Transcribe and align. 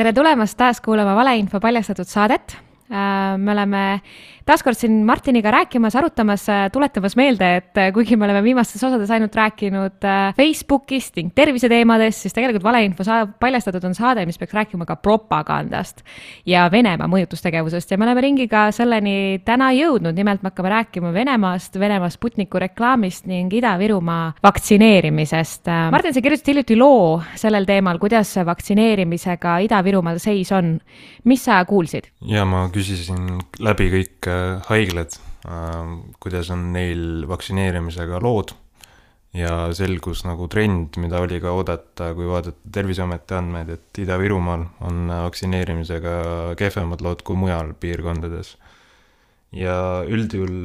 tere 0.00 0.14
tulemast 0.16 0.56
taas 0.56 0.78
kuulama 0.80 1.12
Valeinfo 1.12 1.58
paljastatud 1.60 2.08
saadet. 2.08 2.56
Äh, 2.90 3.38
me 3.38 3.52
oleme 3.52 3.80
taaskord 4.42 4.74
siin 4.74 5.04
Martiniga 5.06 5.52
rääkimas, 5.54 5.94
arutamas, 5.94 6.42
äh, 6.50 6.64
tuletamas 6.74 7.14
meelde, 7.14 7.46
et 7.60 7.78
äh, 7.78 7.92
kuigi 7.94 8.16
me 8.18 8.26
oleme 8.26 8.40
viimastes 8.42 8.82
osades 8.82 9.12
ainult 9.14 9.36
rääkinud 9.38 10.02
Facebookist 10.34 11.14
ning 11.20 11.30
terviseteemadest, 11.34 12.24
siis 12.24 12.34
tegelikult 12.34 12.64
valeinfo 12.66 13.06
saa-, 13.06 13.28
paljastatud 13.30 13.86
on 13.86 13.94
saade, 13.94 14.24
mis 14.26 14.40
peaks 14.40 14.56
rääkima 14.58 14.88
ka 14.88 14.96
propagandast 14.98 16.02
ja 16.50 16.64
Venemaa 16.72 17.06
mõjutustegevusest 17.12 17.94
ja 17.94 18.00
me 18.00 18.08
oleme 18.08 18.24
ringiga 18.26 18.64
selleni 18.74 19.38
täna 19.46 19.70
jõudnud, 19.76 20.18
nimelt 20.18 20.42
me 20.42 20.50
hakkame 20.50 20.74
rääkima 20.74 21.14
Venemaast, 21.14 21.78
Venemaa 21.78 22.10
Sputniku 22.10 22.58
reklaamist 22.58 23.30
ning 23.30 23.54
Ida-Virumaa 23.54 24.32
vaktsineerimisest. 24.42 25.70
Martin, 25.94 26.16
sa 26.16 26.24
kirjutasid 26.26 26.50
hiljuti 26.56 26.80
loo 26.80 27.20
sellel 27.38 27.70
teemal, 27.70 28.02
kuidas 28.02 28.34
vaktsineerimisega 28.50 29.60
Ida-Virumaal 29.68 30.18
seis 30.18 30.50
on. 30.50 30.80
mis 31.24 31.44
sa 31.44 31.62
kuulsid? 31.64 32.10
ja 32.26 32.42
ma 32.44 32.66
küsisin 32.80 33.42
läbi 33.60 33.90
kõik 33.92 34.28
haiglad, 34.70 35.16
ähm, 35.44 36.00
kuidas 36.22 36.50
on 36.54 36.70
neil 36.74 37.26
vaktsineerimisega 37.28 38.20
lood 38.24 38.54
ja 39.36 39.68
selgus 39.76 40.24
nagu 40.26 40.48
trend, 40.50 40.96
mida 40.98 41.20
oli 41.22 41.38
ka 41.42 41.52
oodata, 41.54 42.10
kui 42.16 42.26
vaadata 42.26 42.72
Terviseameti 42.72 43.36
andmeid, 43.36 43.70
et 43.76 44.00
Ida-Virumaal 44.02 44.64
on 44.88 45.12
vaktsineerimisega 45.12 46.16
kehvemad 46.58 47.04
lood 47.04 47.22
kui 47.26 47.38
mujal 47.38 47.74
piirkondades. 47.78 48.56
ja 49.52 50.02
üldjuhul, 50.06 50.58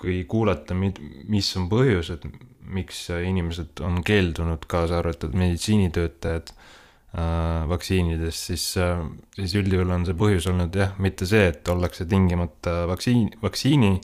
kui 0.00 0.22
kuulata, 0.24 0.74
mis 0.74 1.50
on 1.60 1.68
põhjused, 1.72 2.28
miks 2.72 3.06
inimesed 3.12 3.82
on 3.84 4.00
keeldunud, 4.04 4.64
kaasa 4.68 5.00
arvatud 5.02 5.34
meditsiinitöötajad 5.36 6.52
Äh, 6.52 6.81
vaktsiinidest, 7.68 8.46
siis, 8.52 8.66
äh, 8.80 9.02
siis 9.36 9.52
üldjuhul 9.60 9.90
on 9.92 10.06
see 10.08 10.16
põhjus 10.16 10.46
olnud 10.48 10.76
jah, 10.76 10.94
mitte 11.02 11.28
see, 11.28 11.50
et 11.52 11.68
ollakse 11.68 12.06
tingimata 12.08 12.86
vaktsiin, 12.88 13.34
vaktsiini 13.42 13.98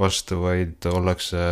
vastu, 0.00 0.40
vaid 0.42 0.88
ollakse, 0.90 1.44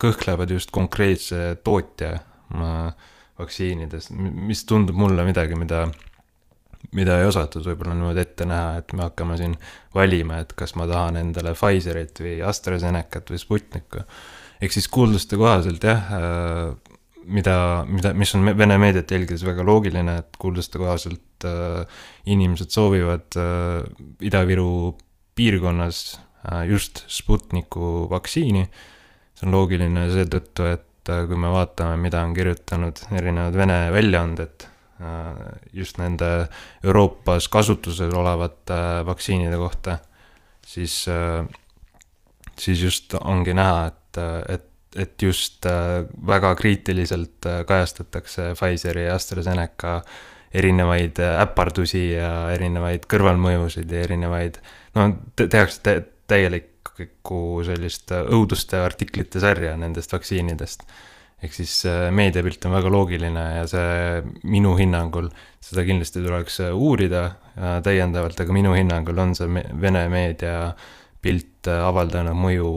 kõhklevad 0.00 0.54
just 0.54 0.72
konkreetse 0.72 1.58
tootja 1.66 2.14
äh, 2.16 3.10
vaktsiinidest, 3.40 4.14
mis 4.16 4.64
tundub 4.68 4.96
mulle 4.96 5.26
midagi, 5.28 5.58
mida, 5.60 5.82
mida 6.96 7.18
ei 7.20 7.28
osatud 7.28 7.66
võib-olla 7.68 7.96
niimoodi 7.98 8.24
ette 8.24 8.48
näha, 8.48 8.78
et 8.80 8.96
me 8.96 9.04
hakkame 9.04 9.36
siin 9.40 9.58
valima, 9.94 10.40
et 10.40 10.56
kas 10.56 10.72
ma 10.78 10.88
tahan 10.88 11.20
endale 11.20 11.52
Pfizerit 11.58 12.24
või 12.24 12.38
AstraZenecat 12.48 13.34
või 13.34 13.42
Sputnikku. 13.42 14.06
ehk 14.62 14.72
siis 14.72 14.88
kuulduste 14.88 15.36
kohaselt 15.36 15.84
jah 15.84 16.08
mida, 17.26 17.84
mida, 17.88 18.12
mis 18.16 18.34
on 18.36 18.46
Vene 18.58 18.76
meediat 18.80 19.10
jälgides 19.10 19.44
väga 19.46 19.64
loogiline, 19.66 20.18
et 20.22 20.38
kuulduste 20.40 20.80
kohaselt 20.80 21.46
äh, 21.48 22.02
inimesed 22.30 22.72
soovivad 22.74 23.38
äh, 23.40 23.84
Ida-Viru 24.24 24.94
piirkonnas 25.36 26.02
äh, 26.44 26.66
just 26.70 27.04
Sputniku 27.08 28.08
vaktsiini. 28.10 28.66
see 29.34 29.48
on 29.48 29.56
loogiline 29.56 30.06
seetõttu, 30.12 30.68
et 30.70 31.10
äh, 31.10 31.24
kui 31.26 31.38
me 31.40 31.50
vaatame, 31.50 31.98
mida 32.00 32.22
on 32.22 32.34
kirjutanud 32.36 33.00
erinevad 33.10 33.56
Vene 33.58 33.78
väljaanded 33.94 34.68
äh, 35.00 35.42
just 35.72 35.98
nende 35.98 36.48
Euroopas 36.84 37.48
kasutusel 37.48 38.14
olevate 38.14 38.78
äh, 38.78 39.00
vaktsiinide 39.06 39.58
kohta, 39.58 39.98
siis 40.66 41.04
äh,, 41.08 41.42
siis 42.58 42.82
just 42.82 43.14
ongi 43.20 43.54
näha, 43.54 43.86
et, 43.90 44.22
et 44.48 44.70
et 44.96 45.22
just 45.22 45.66
äh, 45.66 46.04
väga 46.26 46.54
kriitiliselt 46.58 47.46
äh, 47.46 47.62
kajastatakse 47.66 48.52
Pfizeri 48.58 49.06
ja 49.08 49.14
AstraZeneca 49.18 50.00
erinevaid 50.54 51.18
äh, 51.22 51.40
äpardusi 51.42 52.04
ja 52.12 52.50
erinevaid 52.54 53.08
kõrvalmõjusid 53.10 53.90
ja 53.90 54.04
erinevaid, 54.06 54.60
no 54.94 55.08
tehakse 55.40 55.82
te 55.84 55.96
täielikku 56.30 57.40
sellist 57.66 58.14
õuduste 58.14 58.80
artiklite 58.80 59.42
sarja 59.42 59.74
nendest 59.76 60.14
vaktsiinidest. 60.14 60.86
ehk 61.44 61.52
siis 61.52 61.82
meediapilt 62.16 62.64
on 62.64 62.72
väga 62.72 62.90
loogiline 62.90 63.42
ja 63.58 63.66
see 63.68 64.22
minu 64.48 64.76
hinnangul, 64.78 65.26
seda 65.60 65.84
kindlasti 65.84 66.22
tuleks 66.24 66.60
uurida 66.72 67.24
täiendavalt, 67.84 68.40
aga 68.40 68.52
minu 68.56 68.72
hinnangul 68.72 69.18
on 69.18 69.34
see 69.36 69.64
Vene 69.80 70.06
meedia 70.08 70.70
pilt 71.20 71.68
avaldanud 71.68 72.38
mõju 72.38 72.70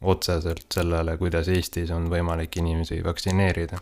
otseselt 0.00 0.66
sellele, 0.74 1.16
kuidas 1.16 1.48
Eestis 1.48 1.90
on 1.90 2.08
võimalik 2.10 2.56
inimesi 2.56 3.02
vaktsineerida 3.04 3.80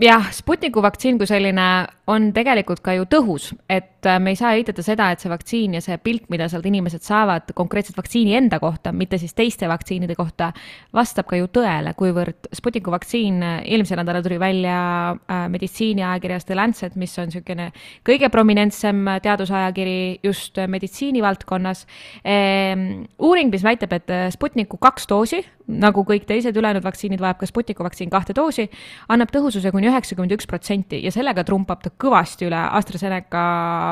jah, 0.00 0.30
Sputniku 0.32 0.82
vaktsiin 0.82 1.18
kui 1.18 1.26
selline 1.28 1.64
on 2.10 2.28
tegelikult 2.36 2.82
ka 2.84 2.92
ju 2.96 3.06
tõhus, 3.08 3.46
et 3.70 4.04
äh, 4.08 4.18
me 4.20 4.34
ei 4.34 4.38
saa 4.38 4.52
eitada 4.58 4.82
seda, 4.84 5.06
et 5.12 5.22
see 5.22 5.30
vaktsiin 5.32 5.76
ja 5.78 5.80
see 5.84 5.96
pilt, 6.02 6.26
mida 6.32 6.48
sealt 6.52 6.66
inimesed 6.68 7.04
saavad 7.04 7.54
konkreetselt 7.56 7.96
vaktsiini 7.96 8.34
enda 8.36 8.58
kohta, 8.60 8.92
mitte 8.92 9.18
siis 9.22 9.32
teiste 9.36 9.68
vaktsiinide 9.70 10.16
kohta, 10.18 10.50
vastab 10.94 11.28
ka 11.30 11.38
ju 11.38 11.48
tõele, 11.54 11.94
kuivõrd 11.96 12.50
Sputniku 12.56 12.92
vaktsiin 12.94 13.40
äh, 13.42 13.56
eelmisel 13.64 14.00
nädalal 14.02 14.26
tuli 14.26 14.40
välja 14.42 14.78
äh, 15.14 15.46
meditsiiniajakirjas 15.54 16.48
The 16.50 16.58
Lancet, 16.58 16.98
mis 17.00 17.14
on 17.22 17.30
niisugune 17.30 17.70
kõige 18.06 18.28
prominentsem 18.34 19.06
teadusajakiri 19.24 20.20
just 20.26 20.58
meditsiinivaldkonnas 20.58 21.86
ehm,. 22.24 23.04
uuring, 23.18 23.52
mis 23.54 23.64
väitab, 23.64 23.94
et 23.96 24.12
Sputniku 24.34 24.76
kaks 24.82 25.08
doosi, 25.08 25.40
nagu 25.66 26.04
kõik 26.04 26.26
teised 26.28 26.56
ülejäänud 26.56 26.84
vaktsiinid, 26.84 27.20
vajab 27.22 27.40
ka 27.40 27.48
Sputniku 27.48 27.84
vaktsiin 27.86 28.10
kahte 28.12 28.36
doosi, 28.36 28.66
annab 29.12 29.32
tõhususe 29.32 29.72
kuni 29.72 29.88
üheksakümmend 29.88 30.36
üks 30.36 30.48
protsenti 30.50 31.00
ja 31.04 31.12
sellega 31.14 31.44
trumpab 31.46 31.82
ta 31.84 31.92
kõvasti 32.04 32.48
üle 32.48 32.60
AstraZeneca 32.78 33.44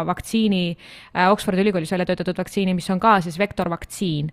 vaktsiini, 0.08 0.64
äh, 1.16 1.30
Oxfordi 1.32 1.64
ülikoolis 1.64 1.92
välja 1.92 2.08
töötatud 2.10 2.38
vaktsiini, 2.38 2.74
mis 2.76 2.90
on 2.90 3.00
ka 3.00 3.20
siis 3.20 3.38
vektorvaktsiin. 3.40 4.32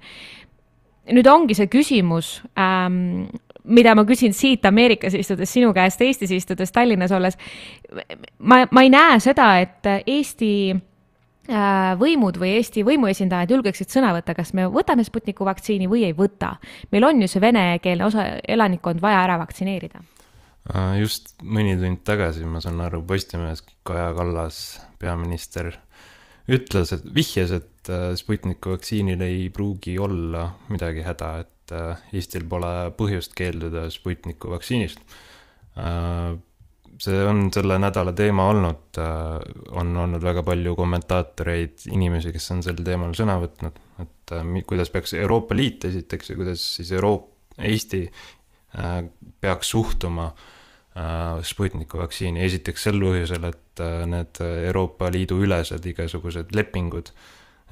nüüd 1.09 1.27
ongi 1.27 1.55
see 1.57 1.65
küsimus 1.67 2.43
ähm,, 2.59 3.29
mida 3.63 3.95
ma 3.95 4.03
küsin 4.05 4.33
siit 4.33 4.65
Ameerikas 4.65 5.13
istudes 5.13 5.49
sinu 5.53 5.71
käest, 5.73 6.01
Eestis 6.01 6.31
istudes, 6.31 6.71
Tallinnas 6.71 7.11
olles. 7.11 7.37
ma, 8.39 8.65
ma 8.71 8.83
ei 8.83 8.89
näe 8.89 9.19
seda, 9.19 9.59
et 9.59 9.85
Eesti 10.05 10.75
võimud 11.49 12.37
või 12.37 12.51
Eesti 12.59 12.83
võimuesindajad 12.85 13.49
julgeksid 13.55 13.89
sõna 13.89 14.11
võtta, 14.13 14.35
kas 14.37 14.53
me 14.53 14.67
võtame 14.69 15.01
Sputniku 15.07 15.47
vaktsiini 15.47 15.89
või 15.89 16.03
ei 16.05 16.13
võta. 16.13 16.55
meil 16.91 17.09
on 17.09 17.21
ju 17.21 17.27
see 17.27 17.41
venekeelne 17.41 18.05
osa 18.05 18.25
elanikkond 18.45 19.01
vaja 19.01 19.23
ära 19.25 19.39
vaktsineerida 19.41 20.03
Äh, 20.69 20.99
just 21.01 21.31
mõni 21.41 21.73
tund 21.79 22.03
tagasi, 22.05 22.43
ma 22.45 22.61
saan 22.61 22.81
aru, 22.83 23.01
Postimehes 23.07 23.63
Kaja 23.87 24.11
Kallas, 24.17 24.79
peaminister, 25.01 25.71
ütles, 26.51 26.91
et 26.93 27.07
vihjas, 27.15 27.53
et 27.55 27.89
äh, 27.93 28.11
Sputniku 28.19 28.75
vaktsiinil 28.75 29.23
ei 29.25 29.47
pruugi 29.53 29.97
olla 30.01 30.45
midagi 30.69 31.05
häda, 31.07 31.31
et 31.45 31.73
äh, 31.73 32.03
Eestil 32.13 32.45
pole 32.51 32.73
põhjust 32.99 33.33
keelduda 33.37 33.87
Sputniku 33.93 34.53
vaktsiinist. 34.53 35.01
See 36.99 37.19
on 37.23 37.47
selle 37.55 37.77
nädala 37.79 38.11
teema 38.15 38.49
olnud, 38.51 38.99
on 39.79 39.91
olnud 40.03 40.23
väga 40.23 40.43
palju 40.47 40.75
kommentaatoreid, 40.75 41.87
inimesi, 41.95 42.33
kes 42.35 42.51
on 42.55 42.63
sel 42.65 42.81
teemal 42.83 43.15
sõna 43.17 43.37
võtnud, 43.39 43.79
et 44.03 44.35
kuidas 44.67 44.91
peaks 44.91 45.15
Euroopa 45.15 45.55
Liit 45.55 45.87
esiteks 45.87 46.33
ja 46.33 46.39
kuidas 46.39 46.63
siis 46.75 46.91
Euroop-, 46.95 47.31
Eesti 47.59 48.05
peaks 49.41 49.71
suhtuma 49.73 50.27
äh, 50.29 50.43
Äh, 50.99 51.43
Sputniku 51.45 51.99
vaktsiini, 52.01 52.41
esiteks 52.43 52.87
sel 52.87 52.97
põhjusel, 52.99 53.43
et 53.51 53.81
äh, 53.83 54.01
need 54.09 54.39
Euroopa 54.41 55.11
Liidu 55.13 55.37
ülesed 55.45 55.85
igasugused 55.85 56.49
lepingud, 56.57 57.11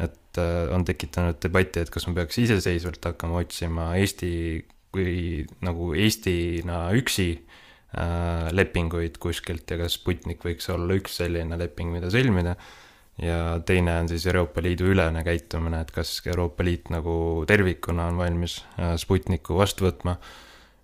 et 0.06 0.40
äh, 0.40 0.70
on 0.72 0.86
tekitanud 0.88 1.40
debatti, 1.44 1.82
et 1.82 1.92
kas 1.92 2.06
me 2.08 2.14
peaks 2.20 2.38
iseseisvalt 2.44 3.10
hakkama 3.10 3.42
otsima 3.42 3.90
Eesti 3.98 4.30
kui 4.94 5.44
nagu 5.66 5.90
Eestina 5.98 6.86
üksi 6.96 7.32
lepinguid 8.52 9.16
kuskilt 9.22 9.72
ja 9.72 9.78
kas 9.80 9.96
Sputnik 9.96 10.44
võiks 10.44 10.68
olla 10.74 10.98
üks 10.98 11.22
selline 11.22 11.56
leping, 11.58 11.94
mida 11.96 12.10
sõlmida. 12.12 12.58
ja 13.24 13.60
teine 13.66 13.94
on 14.02 14.10
siis 14.12 14.26
Euroopa 14.28 14.62
Liidu 14.62 14.92
ülene 14.92 15.24
käitumine, 15.24 15.80
et 15.82 15.94
kas 15.96 16.20
Euroopa 16.28 16.66
Liit 16.68 16.92
nagu 16.94 17.46
tervikuna 17.48 18.10
on 18.12 18.20
valmis 18.20 18.60
Sputniku 19.00 19.58
vastu 19.58 19.88
võtma, 19.88 20.18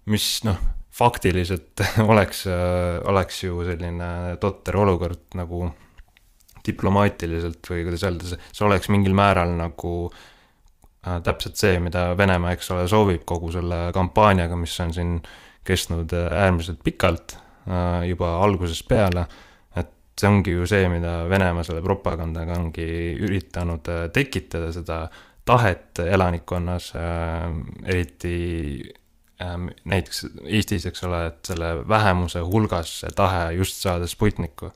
mis 0.09 0.29
noh 0.47 0.61
faktiliselt 0.93 1.81
oleks, 2.11 2.45
oleks 3.09 3.43
ju 3.43 3.63
selline 3.67 4.37
totter 4.41 4.77
olukord 4.77 5.33
nagu 5.37 5.67
diplomaatiliselt 6.63 7.67
või 7.69 7.83
kuidas 7.87 8.05
öelda, 8.07 8.37
see 8.39 8.65
oleks 8.65 8.89
mingil 8.93 9.15
määral 9.17 9.51
nagu 9.57 9.93
äh, 10.07 11.19
täpselt 11.25 11.59
see, 11.59 11.79
mida 11.83 12.11
Venemaa, 12.17 12.53
eks 12.55 12.71
ole, 12.75 12.85
soovib 12.91 13.25
kogu 13.27 13.51
selle 13.53 13.87
kampaaniaga, 13.95 14.57
mis 14.59 14.75
on 14.83 14.93
siin 14.95 15.17
kestnud 15.67 16.13
äh, 16.13 16.29
äärmiselt 16.45 16.83
pikalt 16.83 17.37
äh,, 17.67 18.07
juba 18.09 18.37
algusest 18.43 18.87
peale, 18.87 19.25
et 19.79 19.91
see 20.19 20.29
ongi 20.29 20.55
ju 20.55 20.67
see, 20.69 20.87
mida 20.91 21.23
Venemaa 21.29 21.65
selle 21.67 21.83
propagandaga 21.85 22.57
ongi 22.59 22.87
üritanud 23.23 23.87
äh, 23.91 24.07
tekitada, 24.13 24.71
seda 24.75 25.05
tahet 25.43 25.99
elanikkonnas 25.99 26.93
eriti 27.91 28.35
näiteks 29.43 30.21
Eestis, 30.45 30.85
eks 30.87 31.03
ole, 31.03 31.17
et 31.27 31.49
selle 31.49 31.73
vähemuse 31.89 32.39
hulgas 32.47 32.93
see 33.01 33.11
tahe 33.17 33.49
just 33.57 33.81
saada 33.83 34.07
Sputnikku 34.07 34.69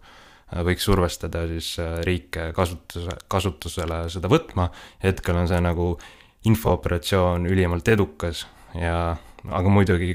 võiks 0.67 0.83
survestada 0.83 1.45
siis 1.47 1.69
riike 2.03 2.49
kasutuse, 2.55 3.15
kasutusele 3.31 4.01
seda 4.11 4.27
võtma. 4.31 4.67
hetkel 5.03 5.39
on 5.39 5.47
see 5.47 5.61
nagu 5.63 5.93
infooperatsioon 6.47 7.47
ülimalt 7.49 7.87
edukas 7.87 8.45
ja, 8.75 9.15
aga 9.47 9.71
muidugi 9.71 10.13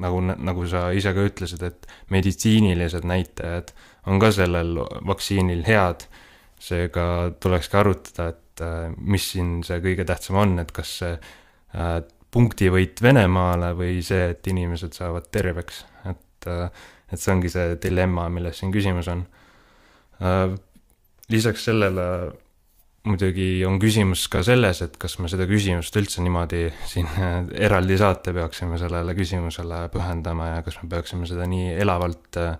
nagu, 0.00 0.20
nagu 0.22 0.66
sa 0.68 0.86
ise 0.96 1.12
ka 1.14 1.26
ütlesid, 1.28 1.62
et 1.66 1.88
meditsiinilised 2.12 3.04
näitajad 3.08 3.72
on 4.08 4.20
ka 4.22 4.32
sellel 4.34 4.78
vaktsiinil 5.08 5.64
head. 5.68 6.08
seega 6.62 7.32
tulekski 7.42 7.74
arutada, 7.74 8.28
et 8.30 8.60
äh, 8.62 8.92
mis 8.94 9.24
siin 9.32 9.64
see 9.66 9.80
kõige 9.82 10.04
tähtsam 10.06 10.36
on, 10.38 10.52
et 10.62 10.68
kas 10.70 10.92
see 11.00 11.16
äh, 11.16 11.96
punktivõit 12.30 13.02
Venemaale 13.02 13.72
või 13.74 13.96
see, 14.06 14.28
et 14.30 14.46
inimesed 14.46 14.94
saavad 14.94 15.26
terveks, 15.34 15.80
et, 16.06 16.46
äh, 16.46 16.70
et 17.10 17.18
see 17.18 17.32
ongi 17.34 17.50
see 17.50 17.74
dilemma, 17.82 18.28
milles 18.30 18.62
siin 18.62 18.70
küsimus 18.70 19.10
on. 19.10 19.26
lisaks 21.34 21.64
sellele 21.66 22.04
muidugi 23.08 23.64
on 23.66 23.80
küsimus 23.82 24.28
ka 24.30 24.44
selles, 24.46 24.82
et 24.84 24.94
kas 25.00 25.16
me 25.18 25.30
seda 25.30 25.46
küsimust 25.50 25.96
üldse 25.98 26.22
niimoodi 26.22 26.68
siin 26.86 27.08
eraldi 27.66 27.98
saate 27.98 28.34
peaksime 28.36 28.78
sellele 28.80 29.16
küsimusele 29.18 29.84
pühendama 29.92 30.52
ja 30.52 30.62
kas 30.66 30.78
me 30.82 30.90
peaksime 30.92 31.26
seda 31.26 31.48
nii 31.50 31.72
elavalt 31.82 32.38
äh, 32.38 32.54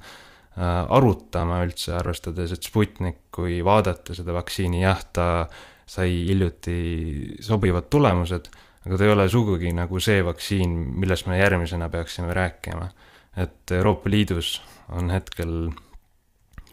arutama 0.57 1.63
üldse, 1.65 1.95
arvestades, 1.97 2.53
et 2.53 2.67
Sputnik, 2.67 3.23
kui 3.33 3.61
vaadata 3.65 4.17
seda 4.17 4.35
vaktsiini, 4.37 4.83
jah, 4.83 5.01
ta 5.15 5.29
sai 5.89 6.11
hiljuti 6.27 7.39
sobivad 7.45 7.89
tulemused, 7.93 8.51
aga 8.83 8.99
ta 8.99 9.07
ei 9.07 9.15
ole 9.15 9.29
sugugi 9.31 9.73
nagu 9.77 10.01
see 10.03 10.21
vaktsiin, 10.27 10.75
millest 10.99 11.31
me 11.31 11.39
järgmisena 11.39 11.89
peaksime 11.93 12.35
rääkima. 12.35 12.91
et 13.37 13.71
Euroopa 13.73 14.11
Liidus 14.11 14.61
on 14.93 15.09
hetkel 15.11 15.71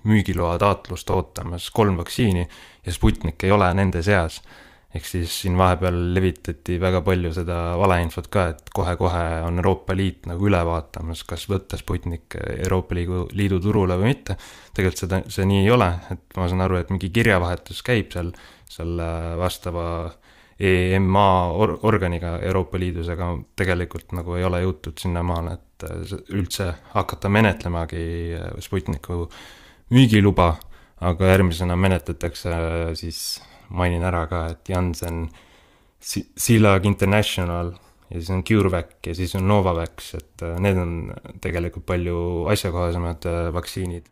müügiloa 0.09 0.57
taotlust 0.61 1.09
ootamas 1.13 1.69
kolm 1.75 1.99
vaktsiini 1.99 2.47
ja 2.85 2.93
Sputnik 2.93 3.43
ei 3.43 3.51
ole 3.51 3.69
nende 3.77 4.03
seas. 4.05 4.41
ehk 4.89 5.05
siis 5.05 5.33
siin 5.43 5.53
vahepeal 5.57 5.97
levitati 6.15 6.79
väga 6.81 7.03
palju 7.05 7.29
seda 7.33 7.57
valeinfot 7.77 8.25
ka, 8.33 8.47
et 8.55 8.71
kohe-kohe 8.73 9.19
on 9.45 9.61
Euroopa 9.61 9.93
Liit 9.93 10.25
nagu 10.25 10.47
üle 10.49 10.63
vaatamas, 10.65 11.21
kas 11.29 11.43
võtta 11.51 11.77
Sputnik 11.77 12.33
Euroopa 12.55 12.97
Liidu, 12.97 13.27
Liidu 13.37 13.59
turule 13.61 13.99
või 14.01 14.15
mitte. 14.15 14.37
tegelikult 14.73 15.03
seda, 15.03 15.21
see 15.29 15.45
nii 15.45 15.61
ei 15.67 15.69
ole, 15.75 15.91
et 16.15 16.37
ma 16.37 16.49
saan 16.49 16.65
aru, 16.65 16.81
et 16.81 16.89
mingi 16.89 17.11
kirjavahetus 17.13 17.83
käib 17.85 18.09
seal, 18.15 18.33
selle 18.65 19.11
vastava 19.37 19.85
EMA 20.59 21.27
or-, 21.53 21.77
organiga 21.87 22.39
Euroopa 22.41 22.79
Liidus, 22.79 23.13
aga 23.13 23.31
tegelikult 23.55 24.11
nagu 24.17 24.35
ei 24.35 24.43
ole 24.43 24.63
jõutud 24.65 24.97
sinnamaale, 24.99 25.53
et 25.53 25.85
üldse 26.35 26.73
hakata 26.95 27.29
menetlemagi 27.31 28.01
Sputniku 28.65 29.27
müügiluba, 29.93 30.53
aga 31.01 31.31
järgmisena 31.33 31.77
menetletakse 31.79 32.55
siis, 32.99 33.39
mainin 33.69 34.03
ära 34.05 34.25
ka, 34.29 34.45
et 34.53 34.69
Janssen, 34.69 35.27
Silag 35.99 36.85
International 36.87 37.73
ja 38.09 38.19
siis 38.19 38.29
on 38.33 38.43
CureVac 38.43 39.09
ja 39.09 39.15
siis 39.15 39.35
on 39.37 39.47
Novavax, 39.47 40.13
et 40.17 40.45
äh, 40.45 40.55
need 40.63 40.77
on 40.81 40.93
tegelikult 41.41 41.85
palju 41.89 42.21
asjakohasemad 42.53 43.27
äh, 43.29 43.41
vaktsiinid 43.53 44.07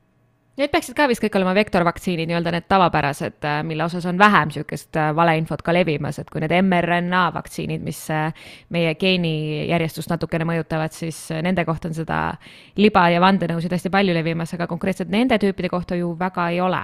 Need 0.57 0.71
peaksid 0.73 0.95
ka 0.97 1.05
vist 1.05 1.21
kõik 1.21 1.35
olema 1.37 1.51
vektorvaktsiinid, 1.53 2.25
nii-öelda 2.31 2.49
need 2.55 2.65
tavapärased, 2.65 3.35
äh, 3.45 3.59
mille 3.61 3.83
osas 3.85 4.07
on 4.09 4.17
vähem 4.17 4.49
niisugust 4.49 4.97
äh, 4.97 5.11
valeinfot 5.13 5.61
ka 5.61 5.73
levimas, 5.75 6.17
et 6.17 6.29
kui 6.33 6.41
need 6.41 6.53
mRNA 6.65 7.27
vaktsiinid, 7.35 7.83
mis 7.85 7.99
äh, 8.09 8.31
meie 8.73 8.95
geenijärjestust 8.97 10.09
natukene 10.09 10.47
mõjutavad, 10.49 10.95
siis 10.97 11.19
nende 11.45 11.61
kohta 11.67 11.91
on 11.91 11.93
seda 11.93 12.21
liba 12.81 13.03
ja 13.13 13.21
vandenõusid 13.21 13.75
hästi 13.75 13.91
palju 13.93 14.15
levimas, 14.17 14.55
aga 14.57 14.65
konkreetselt 14.71 15.11
nende 15.13 15.37
tüüpide 15.43 15.69
kohta 15.69 15.99
ju 15.99 16.15
väga 16.17 16.47
ei 16.55 16.57
ole. 16.65 16.81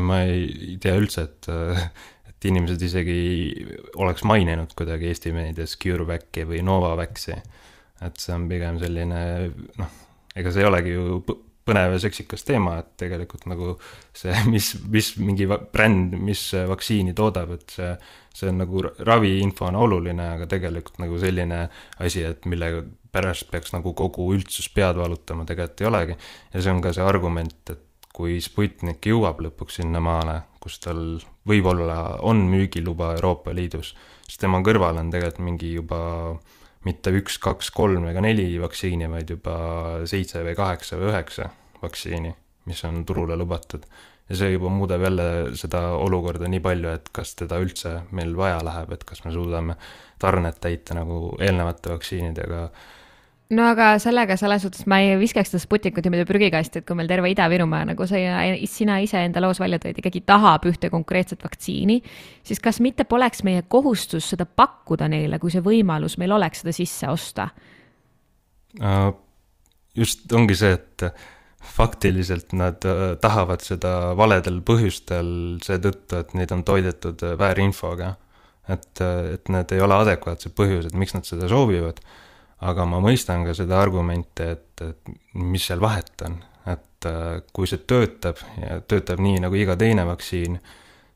ma 0.00 0.20
ei 0.24 0.78
tea 0.80 0.94
üldse, 0.96 1.26
et, 1.28 1.50
et 2.32 2.48
inimesed 2.48 2.80
isegi 2.88 3.18
oleks 4.00 4.24
maininud 4.24 4.72
kuidagi 4.78 5.10
Eesti 5.12 5.34
meedias 5.36 5.76
CureVaci 5.84 6.46
või 6.48 6.62
Novavaxi. 6.64 7.36
et 8.08 8.24
see 8.24 8.32
on 8.32 8.48
pigem 8.48 8.80
selline 8.80 9.20
noh, 9.76 10.00
ega 10.32 10.54
see 10.54 10.64
ei 10.64 10.70
olegi 10.70 10.96
ju 10.96 11.20
põnev 11.68 11.94
ja 11.94 12.02
seksikas 12.02 12.46
teema, 12.48 12.78
et 12.82 12.94
tegelikult 13.00 13.46
nagu 13.50 13.74
see, 14.16 14.34
mis, 14.52 14.72
mis 14.90 15.12
mingi 15.20 15.48
bränd, 15.48 16.16
mis 16.24 16.48
vaktsiini 16.68 17.14
toodab, 17.18 17.52
et 17.58 17.76
see, 17.76 17.90
see 18.34 18.50
on 18.52 18.62
nagu 18.64 18.84
raviinfo 19.06 19.68
on 19.68 19.78
oluline, 19.84 20.30
aga 20.36 20.48
tegelikult 20.50 21.00
nagu 21.02 21.20
selline 21.20 21.66
asi, 22.04 22.24
et 22.26 22.48
mille 22.50 22.72
pärast 23.12 23.50
peaks 23.52 23.72
nagu 23.74 23.94
kogu 23.96 24.30
üldsus 24.36 24.68
pead 24.74 24.98
valutama, 25.00 25.46
tegelikult 25.48 25.84
ei 25.84 25.90
olegi. 25.90 26.18
ja 26.54 26.62
see 26.62 26.72
on 26.72 26.82
ka 26.84 26.92
see 26.96 27.04
argument, 27.04 27.60
et 27.72 27.84
kui 28.18 28.40
Sputnik 28.42 29.06
jõuab 29.06 29.40
lõpuks 29.44 29.78
sinnamaale, 29.78 30.40
kus 30.62 30.80
tal 30.82 31.02
võib-olla 31.48 32.18
on 32.26 32.42
müügiluba 32.50 33.12
Euroopa 33.16 33.54
Liidus, 33.54 33.92
siis 34.26 34.40
tema 34.42 34.60
kõrval 34.66 34.98
on 35.00 35.12
tegelikult 35.12 35.44
mingi 35.46 35.74
juba 35.76 36.00
mitte 36.86 37.12
üks, 37.14 37.38
kaks, 37.42 37.72
kolm 37.74 38.06
ega 38.10 38.22
neli 38.24 38.50
vaktsiini, 38.62 39.08
vaid 39.10 39.32
juba 39.34 39.56
seitse 40.08 40.44
või 40.46 40.54
kaheksa 40.58 40.98
või 41.00 41.10
üheksa 41.12 41.48
vaktsiini, 41.82 42.34
mis 42.70 42.84
on 42.86 43.02
turule 43.08 43.36
lubatud. 43.38 43.86
ja 44.28 44.36
see 44.36 44.52
juba 44.52 44.68
muudab 44.68 45.02
jälle 45.02 45.26
seda 45.56 45.80
olukorda 45.96 46.48
nii 46.52 46.60
palju, 46.60 46.90
et 46.92 47.08
kas 47.12 47.34
teda 47.34 47.58
üldse 47.62 47.94
meil 48.12 48.36
vaja 48.36 48.60
läheb, 48.64 48.92
et 48.92 49.04
kas 49.08 49.24
me 49.24 49.32
suudame 49.32 49.78
tarnet 50.20 50.60
täita 50.60 50.94
nagu 50.98 51.36
eelnevate 51.40 51.94
vaktsiinidega 51.94 52.68
no 53.56 53.68
aga 53.70 53.94
sellega 54.02 54.36
selles 54.40 54.64
suhtes 54.64 54.84
ma 54.90 54.98
ei 55.04 55.14
viskaks 55.20 55.52
seda 55.52 55.62
Sputnikut 55.62 56.04
niimoodi 56.04 56.26
prügikasti, 56.28 56.82
et 56.82 56.88
kui 56.88 56.98
meil 56.98 57.08
terve 57.10 57.30
Ida-Virumaa, 57.32 57.86
nagu 57.92 58.08
sa, 58.08 58.20
sina 58.68 58.98
ise 59.04 59.22
enda 59.24 59.42
loos 59.44 59.60
välja 59.62 59.80
tõid, 59.82 60.00
ikkagi 60.02 60.22
tahab 60.28 60.66
ühte 60.68 60.90
konkreetset 60.92 61.44
vaktsiini, 61.44 62.00
siis 62.46 62.60
kas 62.64 62.82
mitte 62.84 63.08
poleks 63.08 63.44
meie 63.48 63.64
kohustus 63.68 64.28
seda 64.34 64.44
pakkuda 64.46 65.08
neile, 65.08 65.40
kui 65.40 65.54
see 65.54 65.64
võimalus 65.64 66.18
meil 66.20 66.36
oleks 66.36 66.64
seda 66.64 66.76
sisse 66.76 67.08
osta? 67.08 67.48
Äh, 68.82 69.10
just 69.96 70.32
ongi 70.32 70.56
see, 70.58 70.76
et 70.76 71.08
faktiliselt 71.64 72.52
nad 72.56 72.84
äh, 72.86 73.16
tahavad 73.20 73.64
seda 73.64 74.14
valedel 74.18 74.60
põhjustel 74.66 75.30
seetõttu, 75.64 76.20
et 76.20 76.34
neid 76.38 76.52
on 76.54 76.64
toidetud 76.68 77.24
äh, 77.24 77.36
väärinfoga. 77.40 78.16
et, 78.68 79.00
et 79.00 79.48
need 79.48 79.70
ei 79.72 79.80
ole 79.80 79.96
adekvaatsed 79.96 80.52
põhjused, 80.52 80.92
miks 80.92 81.14
nad 81.16 81.24
seda 81.24 81.48
soovivad. 81.48 82.02
Aga 82.66 82.86
ma 82.90 83.00
mõistan 83.02 83.44
ka 83.46 83.54
seda 83.54 83.78
argumenti, 83.82 84.48
et, 84.56 84.82
et 84.82 85.12
mis 85.38 85.62
seal 85.62 85.82
vahet 85.82 86.26
on, 86.26 86.38
et 86.72 87.08
kui 87.54 87.68
see 87.70 87.84
töötab 87.86 88.40
ja 88.58 88.80
töötab 88.80 89.22
nii 89.22 89.44
nagu 89.44 89.54
iga 89.54 89.76
teine 89.78 90.04
vaktsiin, 90.08 90.58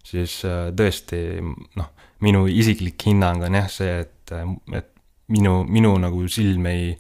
siis 0.07 0.39
tõesti 0.79 1.19
noh, 1.43 1.91
minu 2.23 2.47
isiklik 2.51 3.09
hinnang 3.09 3.43
on 3.47 3.59
jah 3.59 3.69
see, 3.71 3.97
et, 4.05 4.35
et 4.79 4.93
minu, 5.35 5.63
minu 5.67 5.97
nagu 6.01 6.23
silm 6.31 6.69
ei 6.71 6.93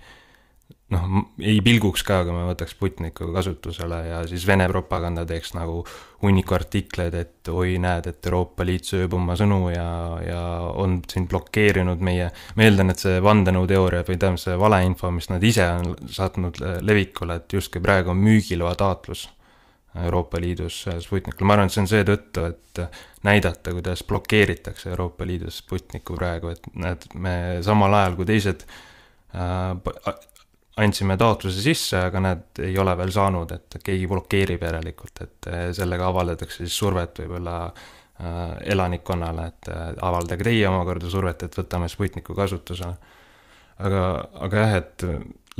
noh, 0.92 1.24
ei 1.42 1.60
pilguks 1.64 2.04
ka, 2.06 2.20
kui 2.26 2.34
me 2.34 2.44
võtaks 2.46 2.74
Sputniku 2.76 3.28
kasutusele 3.34 3.98
ja 4.08 4.22
siis 4.28 4.44
Vene 4.48 4.66
propaganda 4.70 5.24
teeks 5.28 5.54
nagu 5.56 5.82
hunniku 6.22 6.56
artikleid, 6.56 7.16
et 7.18 7.50
oi, 7.50 7.76
näed, 7.82 8.08
et 8.10 8.28
Euroopa 8.28 8.66
Liit 8.66 8.88
sööb 8.88 9.16
oma 9.18 9.36
sõnu 9.38 9.60
ja, 9.72 9.86
ja 10.26 10.40
on 10.78 11.00
siin 11.10 11.26
blokeerinud 11.30 12.02
meie, 12.04 12.30
ma 12.56 12.66
eeldan, 12.66 12.92
et 12.92 13.02
see 13.02 13.20
vandenõuteooria 13.24 14.06
või 14.08 14.18
tähendab, 14.18 14.42
see 14.42 14.58
valeinfo, 14.60 15.12
mis 15.14 15.30
nad 15.32 15.44
ise 15.46 15.68
on 15.80 15.94
saatnud 16.06 16.60
levikule, 16.84 17.40
et 17.40 17.56
justkui 17.58 17.82
praegu 17.84 18.12
on 18.14 18.22
müügiloa 18.22 18.74
taotlus 18.78 19.28
Euroopa 20.02 20.40
Liidus 20.40 20.86
Sputnikul, 21.04 21.44
ma 21.44 21.58
arvan, 21.58 21.68
et 21.68 21.74
see 21.74 21.82
on 21.82 21.90
seetõttu, 21.90 22.46
et 22.48 22.80
näidata, 23.26 23.74
kuidas 23.76 24.04
blokeeritakse 24.08 24.88
Euroopa 24.94 25.26
Liidus 25.28 25.60
Sputnikku 25.60 26.16
praegu, 26.16 26.54
et 26.54 26.70
näed, 26.72 27.10
me 27.20 27.34
samal 27.66 27.98
ajal 27.98 28.16
kui 28.16 28.28
teised 28.30 28.64
äh, 29.36 29.74
andsime 30.80 31.16
taotluse 31.20 31.60
sisse, 31.60 31.98
aga 32.08 32.20
nad 32.24 32.62
ei 32.64 32.76
ole 32.80 32.94
veel 32.96 33.12
saanud, 33.12 33.50
et 33.52 33.76
keegi 33.84 34.06
blokeerib 34.08 34.62
järelikult, 34.64 35.20
et 35.24 35.50
eh, 35.50 35.66
sellega 35.76 36.08
avaldatakse 36.08 36.62
siis 36.64 36.76
survet 36.80 37.20
võib-olla 37.22 37.56
äh, 37.66 38.54
elanikkonnale, 38.72 39.46
et 39.52 39.70
äh, 39.72 39.84
avaldage 40.08 40.48
teie 40.48 40.64
omakorda 40.70 41.12
survet, 41.12 41.44
et 41.44 41.58
võtame 41.58 41.90
Sputniku 41.92 42.36
kasutusele. 42.38 42.96
aga, 43.84 44.02
aga 44.46 44.64
jah, 44.64 44.76
et 44.80 45.06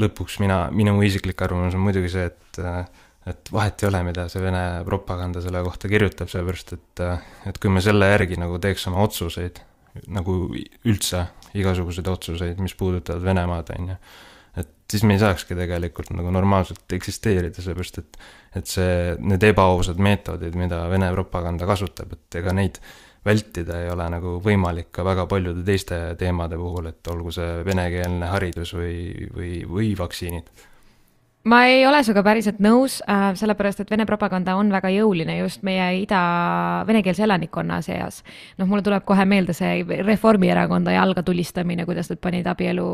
lõpuks 0.00 0.38
mina, 0.40 0.64
minu 0.72 0.96
isiklik 1.04 1.42
arvamus 1.44 1.76
on 1.76 1.84
muidugi 1.84 2.12
see, 2.12 2.28
et 2.32 2.62
et 3.26 3.52
vahet 3.54 3.82
ei 3.82 3.86
ole, 3.86 4.00
mida 4.02 4.24
see 4.30 4.40
Vene 4.42 4.82
propaganda 4.86 5.38
selle 5.42 5.60
kohta 5.62 5.86
kirjutab, 5.90 6.26
sellepärast 6.30 6.72
et, 6.74 7.02
et 7.46 7.60
kui 7.62 7.70
me 7.70 7.82
selle 7.84 8.08
järgi 8.10 8.38
nagu 8.40 8.58
teeks 8.58 8.88
oma 8.90 9.04
otsuseid, 9.04 9.60
nagu 10.10 10.34
üldse 10.88 11.26
igasuguseid 11.54 12.08
otsuseid, 12.10 12.58
mis 12.64 12.74
puudutavad 12.74 13.22
Venemaad, 13.22 13.70
on 13.76 13.92
ju 13.92 13.98
siis 14.92 15.04
me 15.08 15.16
ei 15.16 15.22
saakski 15.22 15.56
tegelikult 15.56 16.10
nagu 16.16 16.32
normaalselt 16.34 16.92
eksisteerida, 16.92 17.62
sellepärast 17.62 18.02
et, 18.02 18.18
et 18.60 18.68
see, 18.68 19.14
need 19.24 19.44
ebaausad 19.48 20.00
meetodid, 20.02 20.56
mida 20.58 20.82
Vene 20.92 21.08
propaganda 21.14 21.68
kasutab, 21.68 22.12
et 22.16 22.40
ega 22.42 22.52
neid 22.56 22.80
vältida 23.24 23.78
ei 23.80 23.88
ole 23.92 24.08
nagu 24.10 24.34
võimalik 24.42 24.90
ka 24.92 25.04
väga 25.06 25.28
paljude 25.30 25.62
teiste 25.66 26.00
teemade 26.20 26.58
puhul, 26.60 26.90
et 26.90 27.12
olgu 27.12 27.32
see 27.34 27.62
venekeelne 27.64 28.28
haridus 28.32 28.74
või, 28.76 29.30
või, 29.32 29.52
või 29.68 29.92
vaktsiinid 29.98 30.50
ma 31.44 31.64
ei 31.66 31.82
ole 31.86 31.98
sinuga 32.06 32.22
päriselt 32.22 32.60
nõus 32.62 33.00
äh,, 33.02 33.32
sellepärast 33.34 33.80
et 33.82 33.88
Vene 33.90 34.04
propaganda 34.06 34.54
on 34.54 34.68
väga 34.70 34.92
jõuline 34.94 35.40
just 35.40 35.64
meie 35.66 35.88
ida, 35.98 36.20
venekeelse 36.86 37.24
elanikkonna 37.26 37.80
seas. 37.82 38.20
noh, 38.60 38.68
mulle 38.70 38.84
tuleb 38.86 39.02
kohe 39.04 39.24
meelde 39.26 39.54
see 39.56 39.82
Reformierakonda 40.06 40.94
jalga 40.94 41.24
tulistamine, 41.26 41.82
kuidas 41.88 42.12
nad 42.12 42.20
panid 42.22 42.46
abielu 42.46 42.86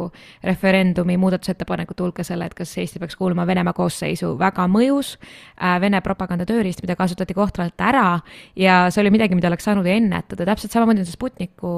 referendumi 0.49 1.19
muudatusettepanekute 1.21 2.07
hulka 2.07 2.25
selle, 2.25 2.49
et 2.49 2.55
kas 2.57 2.73
Eesti 2.81 3.03
peaks 3.03 3.19
kuuluma 3.21 3.47
Venemaa 3.47 3.77
koosseisu. 3.77 4.33
väga 4.41 4.65
mõjus 4.65 5.19
äh, 5.61 5.77
Vene 5.81 6.01
propaganda 6.01 6.49
tööriist, 6.49 6.81
mida 6.83 6.97
kasutati 6.97 7.37
kohtralt 7.37 7.77
ära 7.85 8.17
ja 8.57 8.89
see 8.89 9.05
oli 9.05 9.13
midagi, 9.13 9.37
mida 9.37 9.53
oleks 9.53 9.69
saanud 9.69 9.85
ju 9.85 9.93
ennetada, 9.93 10.49
täpselt 10.49 10.73
samamoodi 10.73 11.05
on 11.05 11.11
see 11.11 11.19
Sputniku 11.19 11.75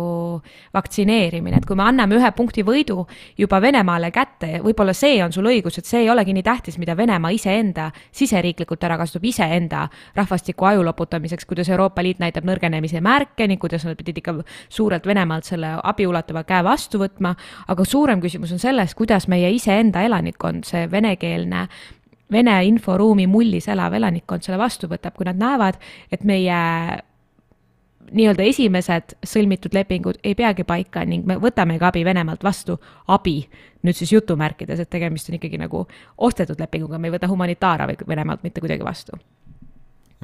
vaktsineerimine, 0.75 1.59
et 1.59 1.67
kui 1.67 1.75
me 1.75 1.89
anname 1.89 2.15
ühe 2.15 2.31
punkti 2.31 2.63
võidu 2.63 3.09
juba 3.37 3.59
Venemaale 3.59 4.15
kätte, 4.15 4.61
võib-olla 4.63 4.95
see 4.95 5.19
on 5.25 5.35
sul 5.35 5.51
õigus, 5.51 5.83
et 5.83 5.91
see 5.91 6.05
ei 6.05 6.11
olegi 6.15 6.31
nii 6.37 6.47
tähtis 6.47 6.60
tähtis, 6.61 6.79
mida 6.79 6.97
Venemaa 6.97 7.33
iseenda 7.35 7.91
siseriiklikult 8.13 8.85
ära 8.85 8.99
kasutab 9.01 9.25
iseenda 9.25 9.87
rahvastiku 10.15 10.69
aju 10.69 10.85
loputamiseks, 10.85 11.47
kuidas 11.49 11.69
Euroopa 11.73 12.03
Liit 12.05 12.21
näitab 12.21 12.45
nõrgenemise 12.49 13.01
märke 13.01 13.49
ning 13.49 13.61
kuidas 13.61 13.87
nad 13.89 13.97
pidid 13.99 14.21
ikka 14.21 14.37
suurelt 14.69 15.07
Venemaalt 15.07 15.49
selle 15.49 15.73
abiulatuva 15.83 16.45
käe 16.45 16.65
vastu 16.65 17.01
võtma, 17.01 17.35
aga 17.69 17.85
suurem 17.85 18.21
küsimus 18.21 18.53
on 18.53 18.61
selles, 18.63 18.95
kuidas 18.95 19.29
meie 19.29 19.51
iseenda 19.57 20.05
elanikkond, 20.05 20.69
see 20.69 20.87
venekeelne 20.91 21.69
Vene 22.31 22.53
inforuumi 22.63 23.25
mullis 23.27 23.67
elav 23.73 23.97
elanikkond 23.99 24.45
selle 24.47 24.59
vastu 24.61 24.87
võtab, 24.87 25.17
kui 25.17 25.27
nad 25.27 25.35
näevad, 25.35 25.81
et 26.15 26.23
meie 26.23 26.59
nii-öelda 28.15 28.45
esimesed 28.47 29.17
sõlmitud 29.27 29.75
lepingud 29.75 30.21
ei 30.25 30.35
peagi 30.39 30.65
paika 30.69 31.05
ning 31.09 31.27
me 31.29 31.37
võtamegi 31.41 31.85
abi 31.87 32.05
Venemaalt 32.07 32.45
vastu, 32.45 32.79
abi 33.09 33.43
nüüd 33.87 33.97
siis 33.97 34.13
jutumärkides, 34.13 34.83
et 34.83 34.91
tegemist 34.93 35.31
on 35.31 35.39
ikkagi 35.39 35.61
nagu 35.61 35.85
ostetud 36.19 36.61
lepinguga, 36.61 36.99
me 36.99 37.11
ei 37.11 37.15
võta 37.17 37.31
humanitaarabi 37.31 38.01
Venemaalt 38.09 38.43
mitte 38.47 38.63
kuidagi 38.63 38.85
vastu. 38.85 39.19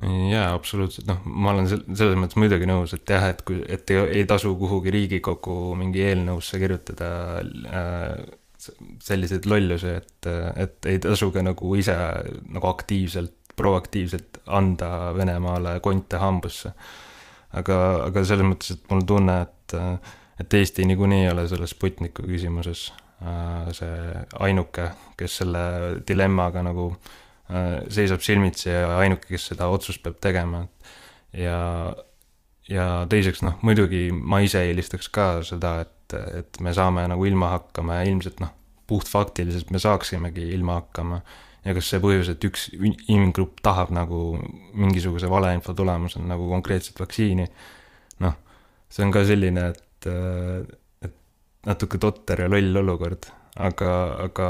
jaa, 0.02 0.50
absoluutselt, 0.52 1.06
noh, 1.08 1.22
ma 1.24 1.54
olen 1.54 1.70
selles 1.70 2.18
mõttes 2.20 2.40
muidugi 2.40 2.68
nõus, 2.68 2.92
et 2.96 3.14
jah, 3.16 3.30
et 3.32 3.40
kui, 3.46 3.62
et 3.64 3.94
ei, 3.94 4.02
ei 4.20 4.26
tasu 4.28 4.52
kuhugi 4.60 4.92
Riigikogu 4.92 5.74
mingi 5.78 6.04
eelnõusse 6.04 6.60
kirjutada 6.60 7.08
äh, 7.40 8.12
selliseid 9.04 9.48
lollusi, 9.48 9.94
et, 10.02 10.28
et 10.56 10.90
ei 10.90 11.00
tasu 11.00 11.30
ka 11.32 11.44
nagu 11.44 11.74
ise 11.78 11.96
nagu 12.50 12.68
aktiivselt, 12.68 13.34
proaktiivselt 13.56 14.42
anda 14.52 15.14
Venemaale 15.16 15.78
konte 15.80 16.18
hambusse 16.20 16.74
aga, 17.60 17.80
aga 18.08 18.24
selles 18.26 18.48
mõttes, 18.48 18.76
et 18.76 18.90
mul 18.92 19.04
tunne, 19.08 19.36
et, 19.46 19.76
et 20.42 20.56
Eesti 20.60 20.86
niikuinii 20.88 21.24
ei 21.24 21.32
ole 21.32 21.46
selles 21.50 21.72
Sputniku 21.74 22.26
küsimuses 22.26 22.88
äh, 23.24 23.70
see 23.76 24.24
ainuke, 24.48 24.90
kes 25.18 25.40
selle 25.42 25.62
dilemmaga 26.08 26.64
nagu 26.66 26.90
äh, 26.92 27.86
seisab 27.92 28.24
silmitsi 28.24 28.70
ja 28.70 28.98
ainuke, 29.00 29.30
kes 29.32 29.50
seda 29.52 29.70
otsust 29.72 30.04
peab 30.04 30.20
tegema. 30.22 30.66
ja, 31.36 31.58
ja 32.68 32.86
teiseks 33.10 33.42
noh, 33.46 33.58
muidugi 33.66 34.08
ma 34.12 34.40
ise 34.44 34.64
eelistaks 34.68 35.10
ka 35.12 35.30
seda, 35.46 35.78
et, 35.86 36.16
et 36.42 36.60
me 36.64 36.72
saame 36.76 37.06
nagu 37.10 37.26
ilma 37.28 37.54
hakkama 37.56 38.00
ja 38.00 38.06
ilmselt 38.10 38.40
noh, 38.44 38.52
puhtfaktiliselt 38.86 39.72
me 39.74 39.82
saaksimegi 39.82 40.46
ilma 40.54 40.80
hakkama 40.80 41.20
ja 41.66 41.74
kas 41.74 41.88
see 41.90 42.02
põhjus, 42.02 42.30
et 42.30 42.44
üks 42.46 42.68
inimgrupp 43.10 43.60
tahab 43.64 43.90
nagu 43.94 44.36
mingisuguse 44.78 45.30
valeinfo 45.30 45.74
tulemusel 45.76 46.26
nagu 46.28 46.46
konkreetset 46.50 47.00
vaktsiini, 47.00 47.46
noh, 48.24 48.36
see 48.92 49.06
on 49.06 49.14
ka 49.14 49.24
selline, 49.26 49.70
et, 49.74 50.10
et 51.06 51.16
natuke 51.66 51.98
totter 52.02 52.44
ja 52.44 52.50
loll 52.52 52.82
olukord, 52.82 53.28
aga, 53.66 53.90
aga 54.28 54.48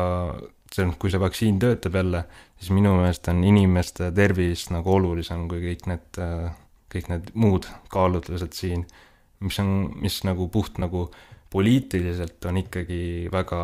see 0.72 0.84
on, 0.84 0.92
kui 1.00 1.12
see 1.12 1.22
vaktsiin 1.22 1.60
töötab 1.62 1.96
jälle, 2.00 2.24
siis 2.58 2.72
minu 2.74 2.92
meelest 2.98 3.28
on 3.32 3.42
inimeste 3.46 4.10
tervis 4.16 4.68
nagu 4.74 4.96
olulisem 4.98 5.46
kui 5.50 5.62
kõik 5.62 5.86
need, 5.90 6.20
kõik 6.92 7.10
need 7.12 7.32
muud 7.38 7.68
kaalutlused 7.92 8.56
siin, 8.56 8.84
mis 9.44 9.60
on, 9.62 9.72
mis 10.02 10.20
nagu 10.28 10.50
puht 10.52 10.80
nagu 10.82 11.08
poliitiliselt 11.50 12.44
on 12.50 12.60
ikkagi 12.60 13.28
väga 13.32 13.60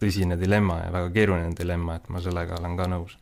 tõsine 0.00 0.38
dilemma 0.40 0.80
ja 0.84 0.92
väga 0.94 1.12
keeruline 1.14 1.54
dilemma, 1.58 1.98
et 1.98 2.08
ma 2.08 2.22
sellega 2.22 2.60
olen 2.60 2.76
ka 2.78 2.88
nõus 2.90 3.16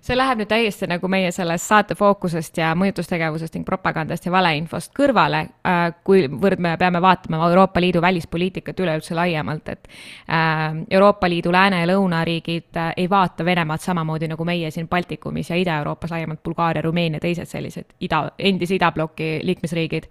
see 0.00 0.16
läheb 0.16 0.40
nüüd 0.40 0.48
täiesti 0.48 0.86
nagu 0.88 1.08
meie 1.12 1.28
sellest 1.34 1.68
saate 1.68 1.94
fookusest 1.98 2.56
ja 2.56 2.70
mõjutustegevusest 2.78 3.56
ning 3.56 3.66
propagandast 3.68 4.24
ja 4.24 4.32
valeinfost 4.32 4.94
kõrvale, 4.96 5.42
äh, 5.66 5.80
kuivõrd 6.06 6.62
me 6.62 6.72
peame 6.80 7.02
vaatama 7.04 7.42
Euroopa 7.50 7.82
Liidu 7.84 8.00
välispoliitikat 8.00 8.80
üleüldse 8.80 9.14
laiemalt, 9.16 9.68
et 9.68 9.90
äh, 10.24 10.80
Euroopa 10.90 11.28
Liidu 11.28 11.52
lääne- 11.52 11.82
ja 11.82 11.90
lõunariigid 11.92 12.80
äh, 12.80 12.94
ei 12.96 13.10
vaata 13.10 13.44
Venemaad 13.44 13.84
samamoodi 13.84 14.30
nagu 14.32 14.44
meie 14.44 14.70
siin 14.70 14.88
Baltikumis 14.88 15.50
ja 15.50 15.60
Ida-Euroopas 15.60 16.16
laiemalt, 16.16 16.42
Bulgaaria, 16.42 16.82
Rumeenia, 16.82 17.20
teised 17.20 17.48
sellised 17.50 17.92
ida, 18.00 18.24
endise 18.38 18.74
idabloki 18.74 19.40
liikmesriigid. 19.44 20.08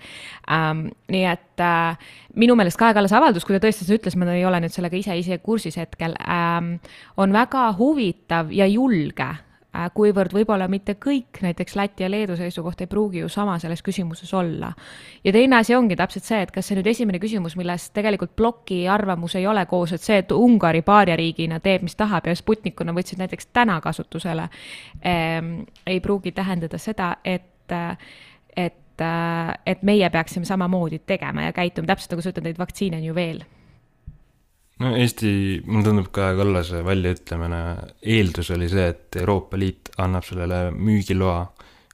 Ähm, 0.54 0.88
nii 1.10 1.26
et 1.26 1.46
minu 2.40 2.56
meelest 2.56 2.78
Kaja 2.80 2.94
Kallase 2.94 3.18
avaldus, 3.18 3.44
kui 3.44 3.58
ta 3.58 3.66
tõesti 3.66 3.84
seda 3.84 3.98
ütles, 3.98 4.16
ma 4.16 4.30
ei 4.32 4.46
ole 4.46 4.62
nüüd 4.64 4.72
sellega 4.72 4.96
ise 4.96 5.18
ise 5.18 5.42
kursis 5.44 5.76
hetkel, 5.82 6.14
ähm, 6.24 6.76
on 7.18 7.34
väga 7.34 7.72
huvitav 7.76 8.54
ja 8.56 8.70
julge 8.70 9.28
kuivõrd 9.94 10.34
võib-olla 10.34 10.68
mitte 10.72 10.96
kõik, 11.02 11.42
näiteks 11.44 11.76
Läti 11.76 12.04
ja 12.04 12.10
Leedu 12.12 12.36
seisukoht 12.40 12.82
ei 12.82 12.90
pruugi 12.90 13.24
ju 13.24 13.30
sama 13.30 13.58
selles 13.60 13.84
küsimuses 13.86 14.34
olla. 14.34 14.72
ja 15.24 15.32
teine 15.32 15.60
asi 15.60 15.76
ongi 15.76 15.96
täpselt 15.96 16.24
see, 16.24 16.42
et 16.42 16.52
kas 16.52 16.68
see 16.68 16.78
nüüd 16.78 16.88
esimene 16.88 17.20
küsimus, 17.20 17.56
milles 17.60 17.90
tegelikult 17.96 18.36
ploki 18.36 18.88
arvamus 18.88 19.36
ei 19.36 19.48
ole 19.48 19.66
koos, 19.66 19.94
et 19.94 20.02
see, 20.02 20.18
et 20.24 20.32
Ungari 20.32 20.82
paariariigina 20.82 21.60
teeb, 21.60 21.84
mis 21.88 21.96
tahab 21.96 22.28
ja 22.28 22.36
Sputnikuna 22.36 22.94
võtsid 22.96 23.22
näiteks 23.22 23.52
täna 23.54 23.80
kasutusele 23.82 24.50
ähm,, 25.06 25.54
ei 25.88 26.00
pruugi 26.00 26.32
tähendada 26.32 26.78
seda, 26.78 27.16
et, 27.24 27.76
et, 28.56 29.06
et 29.66 29.84
meie 29.84 30.10
peaksime 30.10 30.46
samamoodi 30.46 31.00
tegema 31.06 31.48
ja 31.48 31.54
käituma, 31.54 31.88
täpselt 31.88 32.16
nagu 32.18 32.26
sa 32.26 32.34
ütled, 32.34 32.50
neid 32.50 32.60
vaktsiine 32.60 33.00
on 33.00 33.10
ju 33.12 33.16
veel 33.16 33.48
no 34.80 34.96
Eesti, 34.96 35.32
mulle 35.68 35.84
tundub 35.90 36.10
Kaja 36.16 36.36
Kallase 36.40 36.84
väljaütlemine, 36.86 37.62
eeldus 38.16 38.52
oli 38.56 38.70
see, 38.72 38.88
et 38.94 39.20
Euroopa 39.20 39.60
Liit 39.60 39.92
annab 40.00 40.26
sellele 40.28 40.70
müügiloa 40.72 41.40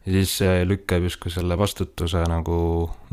ja 0.05 0.13
siis 0.13 0.35
see 0.41 0.65
lükkab 0.69 1.07
justkui 1.07 1.33
selle 1.33 1.57
vastutuse 1.57 2.21
nagu 2.29 2.57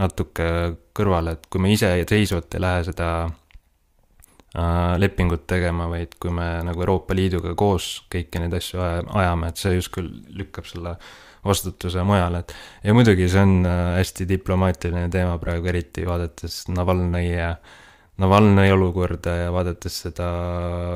natuke 0.00 0.48
kõrvale, 0.96 1.36
et 1.36 1.48
kui 1.48 1.62
me 1.64 1.72
iseseisvalt 1.72 2.58
ei 2.58 2.64
lähe 2.66 2.84
seda 2.90 3.08
äh, 3.24 4.94
lepingut 5.00 5.46
tegema, 5.48 5.88
vaid 5.88 6.18
kui 6.20 6.34
me 6.36 6.48
nagu 6.68 6.84
Euroopa 6.84 7.16
Liiduga 7.16 7.56
koos 7.56 7.94
kõiki 8.12 8.42
neid 8.42 8.56
asju 8.60 8.82
ajame, 8.82 9.48
et 9.48 9.62
see 9.62 9.76
justkui 9.78 10.04
lükkab 10.36 10.68
selle 10.68 10.98
vastutuse 11.42 12.04
mujale, 12.06 12.44
et 12.44 12.52
ja 12.84 12.92
muidugi 12.94 13.24
see 13.32 13.40
on 13.40 13.62
äh, 13.64 13.86
hästi 13.96 14.28
diplomaatiline 14.28 15.08
teema 15.10 15.40
praegu, 15.40 15.72
eriti 15.72 16.04
vaadates 16.06 16.66
Navalnõi 16.68 17.32
äh, 17.40 17.80
Navalnõi 18.22 18.70
olukorda 18.70 19.34
ja 19.40 19.50
vaadates 19.50 19.96
seda 20.04 20.26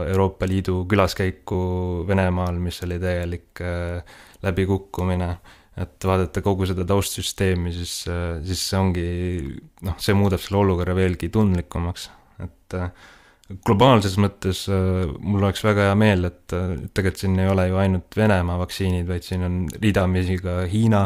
Euroopa 0.06 0.46
Liidu 0.46 0.84
külaskäiku 0.86 1.58
Venemaal, 2.06 2.58
mis 2.62 2.78
oli 2.86 3.00
täielik 3.02 3.62
äh, 3.64 4.18
läbikukkumine, 4.46 5.30
et 5.82 6.06
vaadata 6.06 6.42
kogu 6.44 6.68
seda 6.70 6.86
taustsüsteemi, 6.86 7.72
siis, 7.74 7.96
äh, 8.12 8.38
siis 8.46 8.62
see 8.70 8.78
ongi, 8.78 9.08
noh, 9.88 9.98
see 10.02 10.14
muudab 10.14 10.44
selle 10.44 10.62
olukorra 10.62 10.94
veelgi 10.98 11.32
tundlikumaks, 11.34 12.08
et 12.46 12.78
äh, 12.78 13.10
globaalses 13.66 14.16
mõttes 14.22 14.64
mul 14.68 15.44
oleks 15.44 15.62
väga 15.62 15.88
hea 15.88 15.98
meel, 15.98 16.26
et 16.26 16.50
tegelikult 16.50 17.20
siin 17.22 17.38
ei 17.38 17.50
ole 17.50 17.68
ju 17.70 17.78
ainult 17.78 18.18
Venemaa 18.18 18.58
vaktsiinid, 18.62 19.06
vaid 19.06 19.26
siin 19.26 19.46
on 19.46 19.60
ridamisi 19.82 20.38
ka 20.42 20.60
Hiina 20.70 21.04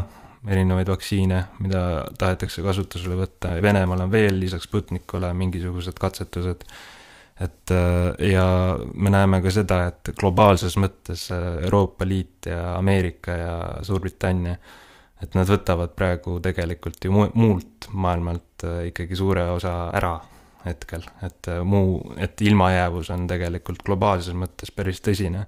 erinevaid 0.48 0.88
vaktsiine, 0.88 1.40
mida 1.60 1.82
tahetakse 2.18 2.64
kasutusele 2.64 3.18
võtta. 3.18 3.52
Venemaal 3.62 4.06
on 4.06 4.12
veel 4.12 4.38
lisaks 4.40 4.68
Sputnikule 4.68 5.32
mingisugused 5.36 5.98
katsetused. 6.00 6.64
et 7.40 7.72
äh, 7.72 8.30
ja 8.32 8.76
me 8.94 9.10
näeme 9.10 9.40
ka 9.40 9.50
seda, 9.50 9.86
et 9.88 10.10
globaalses 10.20 10.76
mõttes 10.76 11.30
äh, 11.32 11.64
Euroopa 11.64 12.04
Liit 12.08 12.46
ja 12.46 12.76
Ameerika 12.76 13.36
ja 13.36 13.54
Suurbritannia, 13.82 14.56
et 15.22 15.34
nad 15.34 15.48
võtavad 15.48 15.94
praegu 15.96 16.38
tegelikult 16.40 17.04
ju 17.04 17.12
muult 17.12 17.88
maailmalt 17.92 18.64
äh, 18.64 18.86
ikkagi 18.90 19.16
suure 19.16 19.46
osa 19.50 19.90
ära 19.96 20.18
hetkel, 20.64 21.06
et 21.24 21.48
muu, 21.64 22.12
et 22.20 22.40
ilmajäävus 22.44 23.08
on 23.10 23.24
tegelikult 23.28 23.80
globaalses 23.84 24.36
mõttes 24.36 24.68
päris 24.76 25.00
tõsine 25.00 25.46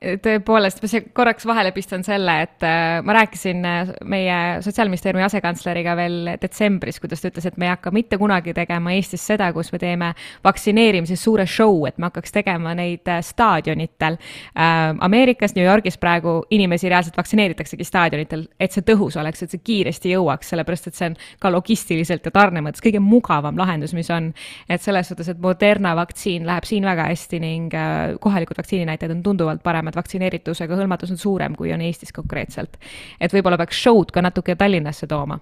tõepoolest, 0.00 0.80
ma 0.80 1.00
korraks 1.12 1.44
vahele 1.44 1.72
pistan 1.76 2.02
selle, 2.04 2.32
et 2.46 2.64
äh, 2.64 3.00
ma 3.04 3.14
rääkisin 3.18 3.64
äh, 3.68 3.90
meie 4.08 4.36
Sotsiaalministeeriumi 4.64 5.24
asekantsleriga 5.26 5.92
veel 5.98 6.30
detsembris, 6.40 7.00
kuidas 7.02 7.20
ta 7.20 7.28
ütles, 7.28 7.46
et 7.50 7.58
me 7.60 7.68
ei 7.68 7.72
hakka 7.74 7.92
mitte 7.92 8.16
kunagi 8.20 8.54
tegema 8.56 8.94
Eestis 8.96 9.26
seda, 9.28 9.50
kus 9.52 9.72
me 9.74 9.80
teeme 9.82 10.12
vaktsineerimises 10.46 11.20
suure 11.20 11.44
show, 11.48 11.84
et 11.88 11.98
me 12.00 12.08
hakkaks 12.08 12.32
tegema 12.32 12.72
neid 12.78 13.08
äh, 13.12 13.20
staadionitel. 13.24 14.16
Ameerikas, 14.56 15.54
New 15.56 15.64
Yorgis 15.64 15.98
praegu 16.00 16.40
inimesi 16.52 16.88
reaalselt 16.88 17.16
vaktsineeritaksegi 17.18 17.84
staadionitel, 17.84 18.46
et 18.60 18.72
see 18.72 18.84
tõhus 18.86 19.18
oleks, 19.20 19.44
et 19.44 19.52
see 19.52 19.62
kiiresti 19.64 20.14
jõuaks, 20.14 20.52
sellepärast 20.52 20.88
et 20.90 20.96
see 20.96 21.10
on 21.10 21.16
ka 21.42 21.52
logistiliselt 21.52 22.24
ja 22.26 22.32
tarne 22.34 22.62
mõttes 22.64 22.82
kõige 22.84 23.02
mugavam 23.04 23.58
lahendus, 23.60 23.94
mis 23.96 24.10
on. 24.14 24.32
et 24.68 24.82
selles 24.82 25.08
suhtes, 25.12 25.28
et 25.28 25.40
Moderna 25.40 25.94
vaktsiin 25.98 26.46
läheb 26.48 26.66
siin 26.68 26.86
väga 26.88 27.08
hästi 27.10 27.40
ning 27.42 27.74
kohalikud 28.20 28.58
vaktsiininäitajad 28.60 29.16
on 29.16 29.22
tunduvalt 29.26 29.62
paremad 29.62 29.89
et 29.90 29.98
vaktsineeritusega 29.98 30.78
hõlmatus 30.78 31.14
on 31.14 31.20
suurem, 31.20 31.56
kui 31.58 31.72
on 31.74 31.84
Eestis 31.84 32.14
konkreetselt. 32.16 32.78
et 33.20 33.32
võib-olla 33.34 33.58
peaks 33.60 33.82
show'd 33.82 34.14
ka 34.14 34.22
natuke 34.24 34.56
Tallinnasse 34.56 35.06
tooma 35.10 35.40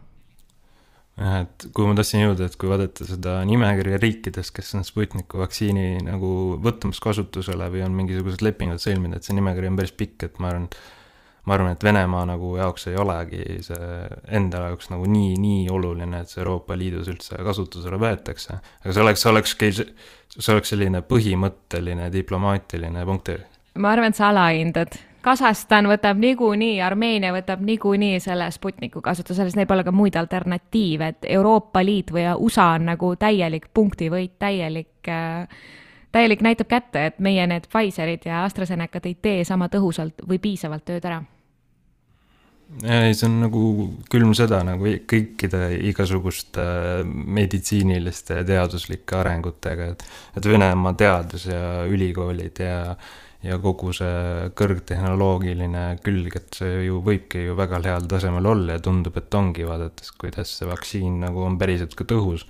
jah, 1.18 1.40
et 1.44 1.66
kuhu 1.74 1.90
ma 1.90 1.96
tahtsin 1.98 2.22
jõuda, 2.22 2.46
et 2.48 2.56
kui 2.58 2.70
vaadata 2.70 3.06
seda 3.08 3.38
nimekirja 3.48 3.98
riikidest, 4.02 4.52
kes 4.54 4.74
on 4.78 4.86
Sputniku 4.86 5.42
vaktsiini 5.42 6.04
nagu 6.06 6.30
võtmas 6.62 7.00
kasutusele 7.02 7.68
või 7.72 7.82
on 7.86 7.96
mingisugused 7.98 8.44
lepingud 8.44 8.82
sõlminud, 8.82 9.18
et 9.18 9.26
see 9.26 9.36
nimekiri 9.38 9.70
on 9.70 9.80
päris 9.80 9.94
pikk, 9.98 10.28
et 10.28 10.38
ma 10.42 10.52
arvan, 10.52 10.68
et 10.68 10.78
ma 11.48 11.56
arvan, 11.56 11.72
et 11.74 11.84
Venemaa 11.84 12.24
nagu 12.28 12.52
jaoks 12.58 12.88
ei 12.90 12.96
olegi 13.00 13.58
see 13.66 13.90
enda 14.38 14.66
jaoks 14.68 14.90
nagu 14.92 15.08
nii, 15.10 15.34
nii 15.40 15.68
oluline, 15.74 16.22
et 16.22 16.32
see 16.32 16.42
Euroopa 16.42 16.76
Liidus 16.78 17.08
üldse 17.10 17.40
kasutusele 17.44 18.00
võetakse. 18.00 18.58
aga 18.84 18.94
see 18.94 19.04
oleks, 19.04 19.26
olekski, 19.32 19.70
see 19.78 20.54
oleks 20.54 20.74
selline 20.74 21.02
põhimõtteline 21.08 22.10
diplomaatiline 22.14 23.06
punkt. 23.08 23.32
Ma 23.78 23.94
arvan, 23.94 24.12
et 24.12 24.18
sa 24.18 24.28
alahindad 24.32 24.98
Kasahstan 25.22 25.88
võtab 25.90 26.20
niikuinii, 26.22 26.78
Armeenia 26.80 27.32
võtab 27.34 27.60
niikuinii 27.66 28.20
selle 28.22 28.46
Sputniku 28.54 29.02
kasutusele, 29.04 29.48
sest 29.50 29.58
neil 29.58 29.66
pole 29.68 29.82
ka 29.84 29.92
muid 29.92 30.14
alternatiive, 30.16 31.08
et 31.10 31.26
Euroopa 31.34 31.82
Liit 31.84 32.12
või 32.14 32.28
USA 32.38 32.70
on 32.76 32.86
nagu 32.92 33.10
täielik 33.18 33.66
punktivõit, 33.74 34.36
täielik 34.38 35.10
äh, 35.10 35.58
täielik 36.12 36.44
näitab 36.44 36.68
kätte, 36.70 37.06
et 37.10 37.18
meie 37.22 37.46
need 37.50 37.66
Pfizerid 37.70 38.28
ja 38.28 38.44
AstraZenecad 38.46 39.08
ei 39.08 39.18
tee 39.22 39.42
sama 39.44 39.68
tõhusalt 39.72 40.24
või 40.28 40.40
piisavalt 40.42 40.86
tööd 40.88 41.04
ära. 41.04 41.20
Ei, 42.84 43.14
see 43.16 43.24
on 43.24 43.38
nagu 43.40 43.60
külm 44.12 44.34
sõda 44.36 44.58
nagu 44.66 44.90
kõikide 45.08 45.70
igasuguste 45.88 46.64
meditsiiniliste 47.08 48.42
ja 48.42 48.44
teaduslike 48.50 49.16
arengutega, 49.16 49.94
et, 49.94 50.04
et 50.36 50.48
Venemaa 50.52 50.92
teadus 51.00 51.46
ja 51.48 51.86
ülikoolid 51.88 52.60
ja 52.60 52.82
ja 53.46 53.58
kogu 53.62 53.92
see 53.94 54.48
kõrgtehnoloogiline 54.58 55.84
külg, 56.02 56.34
et 56.40 56.58
see 56.58 56.82
ju 56.88 56.98
võibki 57.06 57.44
ju 57.46 57.54
väga 57.58 57.78
heal 57.84 58.08
tasemel 58.10 58.48
olla 58.50 58.78
ja 58.78 58.82
tundub, 58.82 59.16
et 59.20 59.34
ongi, 59.38 59.66
vaadates, 59.68 60.10
kuidas 60.18 60.56
see 60.58 60.66
vaktsiin 60.68 61.20
nagu 61.22 61.44
on 61.46 61.58
päriselt 61.60 61.94
ka 61.98 62.06
tõhus. 62.08 62.46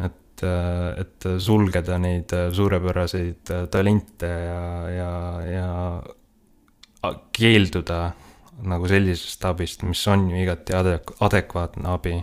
et, 0.00 0.42
et 0.42 1.28
sulgeda 1.38 1.98
neid 2.00 2.32
suurepäraseid 2.56 3.52
talente 3.70 4.30
ja, 4.30 4.64
ja, 4.90 5.12
ja 5.46 7.12
keelduda 7.36 8.00
nagu 8.62 8.88
sellisest 8.88 9.44
abist, 9.44 9.84
mis 9.86 10.02
on 10.08 10.30
ju 10.30 10.40
igati 10.42 10.74
adek-, 10.78 11.14
adekvaatne 11.20 11.88
abi. 11.92 12.16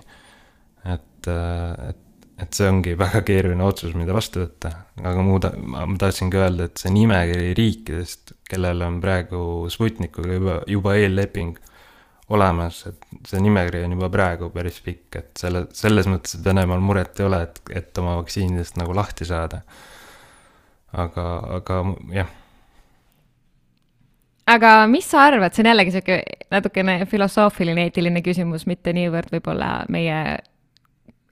et, 0.86 1.28
et 1.30 2.06
et 2.40 2.56
see 2.56 2.68
ongi 2.70 2.96
väga 3.00 3.22
keeruline 3.28 3.64
otsus, 3.66 3.96
mida 3.98 4.16
vastu 4.16 4.44
võtta, 4.44 4.72
aga 5.04 5.24
muuda, 5.26 5.52
ma 5.60 5.86
tahtsingi 6.00 6.40
öelda, 6.40 6.70
et 6.70 6.82
see 6.82 6.92
nimekiri 6.96 7.52
riikidest, 7.58 8.36
kellel 8.50 8.86
on 8.86 9.00
praegu 9.04 9.42
Sputnikuga 9.72 10.38
juba, 10.38 10.56
juba 10.70 10.96
eelleping 11.00 11.60
olemas, 12.36 12.84
et 12.90 13.30
see 13.30 13.42
nimekiri 13.44 13.84
on 13.88 13.96
juba 13.98 14.12
praegu 14.14 14.52
päris 14.54 14.80
pikk, 14.86 15.20
et 15.20 15.32
selle, 15.42 15.66
selles 15.76 16.10
mõttes, 16.10 16.38
et 16.38 16.46
Venemaal 16.46 16.84
muret 16.84 17.20
ei 17.20 17.28
ole, 17.28 17.42
et, 17.48 17.64
et 17.82 18.02
oma 18.02 18.20
vaktsiinidest 18.22 18.80
nagu 18.80 18.96
lahti 18.96 19.28
saada. 19.28 19.64
aga, 20.94 21.24
aga 21.60 21.84
jah 22.16 22.30
aga 24.50 24.70
mis 24.90 25.06
sa 25.06 25.28
arvad, 25.28 25.54
see 25.54 25.62
on 25.62 25.70
jällegi 25.70 25.94
sihuke 25.94 26.16
natukene 26.50 27.04
filosoofiline, 27.10 27.86
eetiline 27.86 28.24
küsimus, 28.26 28.66
mitte 28.70 28.94
niivõrd 28.98 29.30
võib-olla 29.36 29.84
meie 29.94 30.40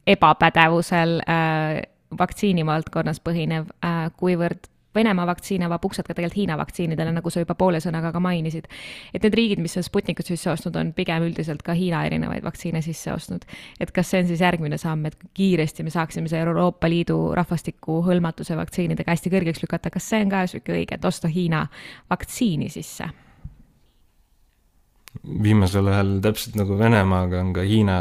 ebapädevusel 0.08 1.20
äh, 1.28 1.84
vaktsiinivaldkonnas 2.18 3.22
põhinev 3.24 3.72
äh,, 3.84 4.08
kuivõrd 4.18 4.72
Venemaa 4.98 5.28
vaktsiin 5.30 5.62
avab 5.68 5.84
uksed 5.86 6.08
ka 6.08 6.16
tegelikult 6.16 6.40
Hiina 6.40 6.56
vaktsiinidele, 6.58 7.12
nagu 7.14 7.30
sa 7.30 7.44
juba 7.44 7.54
poole 7.60 7.78
sõnaga 7.84 8.10
ka 8.16 8.22
mainisid. 8.24 8.66
et 9.14 9.24
need 9.24 9.36
riigid, 9.38 9.60
mis 9.62 9.78
on 9.78 9.86
Sputnikut 9.86 10.26
sisse 10.26 10.50
ostnud, 10.50 10.80
on 10.80 10.94
pigem 10.98 11.28
üldiselt 11.28 11.62
ka 11.62 11.76
Hiina 11.78 12.06
erinevaid 12.08 12.44
vaktsiine 12.44 12.82
sisse 12.82 13.14
ostnud. 13.14 13.46
et 13.80 13.92
kas 13.92 14.10
see 14.10 14.24
on 14.24 14.32
siis 14.32 14.42
järgmine 14.42 14.78
samm, 14.82 15.06
et 15.06 15.18
kiiresti 15.38 15.84
me 15.84 15.94
saaksime 15.94 16.32
see 16.32 16.40
Euroopa 16.40 16.90
Liidu 16.90 17.20
rahvastiku 17.38 18.02
hõlmatuse 18.08 18.58
vaktsiinidega 18.58 19.12
hästi 19.12 19.30
kõrgeks 19.30 19.62
lükata, 19.62 19.94
kas 19.94 20.10
see 20.10 20.24
on 20.26 20.34
ka 20.34 20.42
niisugune 20.48 20.82
õige, 20.82 20.98
et 20.98 21.06
osta 21.06 21.28
Hiina 21.28 21.68
vaktsiini 22.10 22.70
sisse? 22.70 23.12
Viimasel 25.24 25.88
ajal 25.92 26.18
täpselt 26.24 26.58
nagu 26.60 26.78
Venemaaga 26.80 27.42
on 27.44 27.54
ka 27.56 27.66
Hiina 27.68 27.98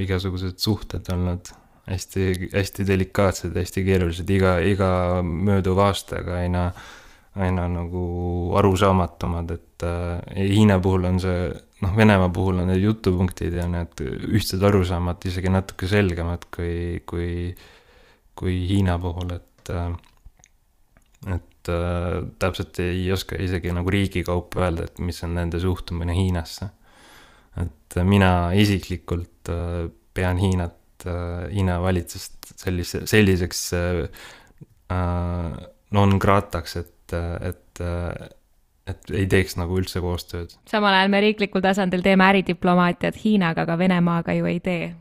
igasugused 0.00 0.58
suhted 0.62 1.08
olnud 1.12 1.50
hästi, 1.90 2.50
hästi 2.54 2.86
delikaatsed, 2.86 3.56
hästi 3.56 3.84
keerulised, 3.86 4.30
iga, 4.30 4.56
iga 4.64 4.90
mööduva 5.26 5.88
aastaga 5.90 6.38
aina, 6.40 6.68
aina 7.40 7.66
nagu 7.70 8.04
arusaamatumad, 8.60 9.54
et 9.56 9.86
äh, 9.86 10.20
Hiina 10.38 10.78
puhul 10.82 11.08
on 11.10 11.20
see, 11.22 11.50
noh, 11.82 11.96
Venemaa 11.96 12.30
puhul 12.34 12.62
on 12.62 12.70
need 12.70 12.84
jutupunktid 12.84 13.58
ja 13.60 13.66
need 13.70 14.04
ühtsed 14.30 14.62
arusaamad 14.66 15.26
isegi 15.30 15.52
natuke 15.52 15.90
selgemad 15.90 16.46
kui, 16.54 17.02
kui, 17.08 17.30
kui 18.38 18.60
Hiina 18.70 18.98
puhul, 19.02 19.34
et 19.38 19.74
äh, 19.74 19.90
et 21.28 21.49
äh, 21.68 22.20
täpselt 22.38 22.78
ei 22.80 23.04
oska 23.12 23.36
isegi 23.42 23.72
nagu 23.76 23.90
riigi 23.90 24.22
kaupa 24.26 24.64
öelda, 24.64 24.88
et 24.88 24.98
mis 25.04 25.20
on 25.26 25.34
nende 25.36 25.60
suhtumine 25.60 26.14
Hiinasse. 26.16 26.70
et 27.60 27.96
mina 28.04 28.52
isiklikult 28.54 29.50
äh, 29.50 29.90
pean 30.14 30.38
Hiinat 30.38 31.06
äh,, 31.06 31.50
Hiina 31.52 31.80
valitsust 31.82 32.54
sellise, 32.56 33.06
selliseks 33.06 33.72
äh, 33.74 34.04
äh 34.90 35.68
non 35.90 36.18
grataks, 36.22 36.76
et, 36.76 37.12
et 37.42 37.80
äh, 37.82 38.28
et 38.90 39.12
ei 39.14 39.26
teeks 39.30 39.56
nagu 39.58 39.78
üldse 39.80 40.02
koostööd. 40.02 40.54
samal 40.70 40.94
ajal 40.96 41.12
me 41.12 41.20
riiklikul 41.24 41.62
tasandil 41.64 42.02
teeme 42.04 42.26
äridiplomaatiat 42.30 43.18
Hiinaga, 43.24 43.66
aga 43.66 43.78
Venemaaga 43.78 44.34
ju 44.38 44.48
ei 44.50 44.60
tee. 44.64 44.94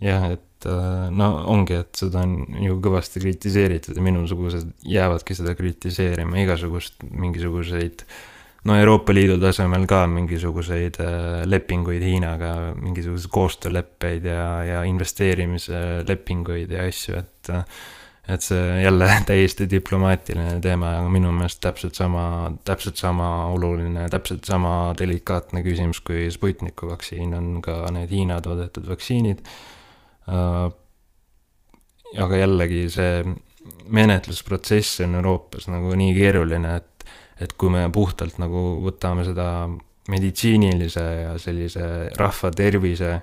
jah, 0.00 0.30
et 0.36 0.55
et 0.66 0.72
äh, 0.72 1.10
no 1.14 1.30
ongi, 1.52 1.80
et 1.82 1.98
seda 1.98 2.22
on 2.26 2.62
ju 2.62 2.78
kõvasti 2.82 3.22
kritiseeritud 3.22 3.96
ja 3.96 4.04
minusugused 4.04 4.72
jäävadki 4.86 5.36
seda 5.38 5.54
kritiseerima, 5.58 6.40
igasugust 6.42 7.04
mingisuguseid 7.10 8.06
no 8.66 8.78
Euroopa 8.80 9.14
Liidu 9.14 9.38
tasemel 9.42 9.86
ka 9.88 10.04
mingisuguseid 10.10 10.98
äh, 11.02 11.44
lepinguid 11.46 12.02
Hiinaga, 12.04 12.54
mingisuguseid 12.80 13.32
koostööleppeid 13.34 14.26
ja, 14.26 14.48
ja 14.66 14.82
investeerimise 14.88 16.02
lepinguid 16.08 16.74
ja 16.74 16.88
asju, 16.88 17.22
et 17.22 17.54
et 18.26 18.42
see 18.42 18.80
jälle 18.82 19.06
täiesti 19.28 19.68
diplomaatiline 19.70 20.56
teema, 20.58 20.96
aga 20.98 21.10
minu 21.14 21.30
meelest 21.30 21.60
täpselt 21.62 21.94
sama, 21.94 22.50
täpselt 22.66 22.98
sama 22.98 23.28
oluline, 23.54 24.08
täpselt 24.10 24.48
sama 24.50 24.90
delikaatne 24.98 25.62
küsimus 25.62 26.02
kui 26.02 26.26
Sputniku 26.34 26.90
vaktsiin 26.90 27.36
on 27.38 27.60
ka 27.62 27.84
need 27.94 28.10
Hiina 28.10 28.40
toodetud 28.42 28.90
vaktsiinid. 28.90 29.46
Äh, 29.46 29.75
aga 30.26 30.72
jällegi 32.40 32.88
see 32.90 33.22
menetlusprotsess 33.94 35.04
on 35.06 35.18
Euroopas 35.20 35.68
nagu 35.70 35.94
nii 35.98 36.14
keeruline, 36.16 36.76
et, 36.80 37.06
et 37.42 37.52
kui 37.58 37.70
me 37.72 37.84
puhtalt 37.94 38.40
nagu 38.42 38.62
võtame 38.84 39.24
seda 39.26 39.48
meditsiinilise 40.10 41.02
ja 41.02 41.32
sellise 41.42 41.86
rahva 42.18 42.52
tervise 42.54 43.18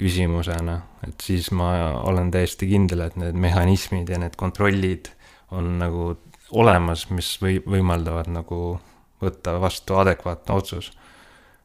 küsimusena, 0.00 0.78
et 1.04 1.20
siis 1.20 1.50
ma 1.52 1.70
olen 2.08 2.30
täiesti 2.32 2.70
kindel, 2.70 3.04
et 3.04 3.18
need 3.20 3.36
mehhanismid 3.36 4.08
ja 4.08 4.20
need 4.20 4.36
kontrollid 4.40 5.10
on 5.52 5.74
nagu 5.80 6.14
olemas, 6.56 7.04
mis 7.12 7.34
või, 7.42 7.58
võimaldavad 7.60 8.30
nagu 8.32 8.78
võtta 9.20 9.58
vastu 9.60 9.98
adekvaatne 10.00 10.56
otsus. 10.56 10.92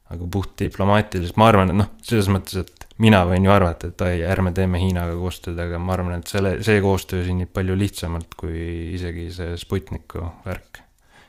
aga 0.06 0.28
puht 0.30 0.52
diplomaatiliselt, 0.60 1.34
ma 1.42 1.48
arvan, 1.50 1.72
et 1.72 1.78
noh, 1.80 1.88
selles 2.06 2.28
mõttes, 2.30 2.60
et 2.62 2.75
mina 3.04 3.24
võin 3.28 3.46
ju 3.46 3.52
arvata, 3.52 3.90
et 3.92 4.02
ai, 4.06 4.22
ärme 4.24 4.54
teeme 4.56 4.80
Hiinaga 4.80 5.16
koostööd, 5.20 5.60
aga 5.60 5.80
ma 5.82 5.96
arvan, 5.98 6.22
et 6.22 6.32
selle, 6.32 6.56
see 6.64 6.82
koostöö 6.84 7.26
sünnib 7.28 7.52
palju 7.56 7.76
lihtsamalt 7.80 8.38
kui 8.40 8.94
isegi 8.96 9.30
see 9.36 9.58
Sputniku 9.60 10.24
värk. 10.46 10.82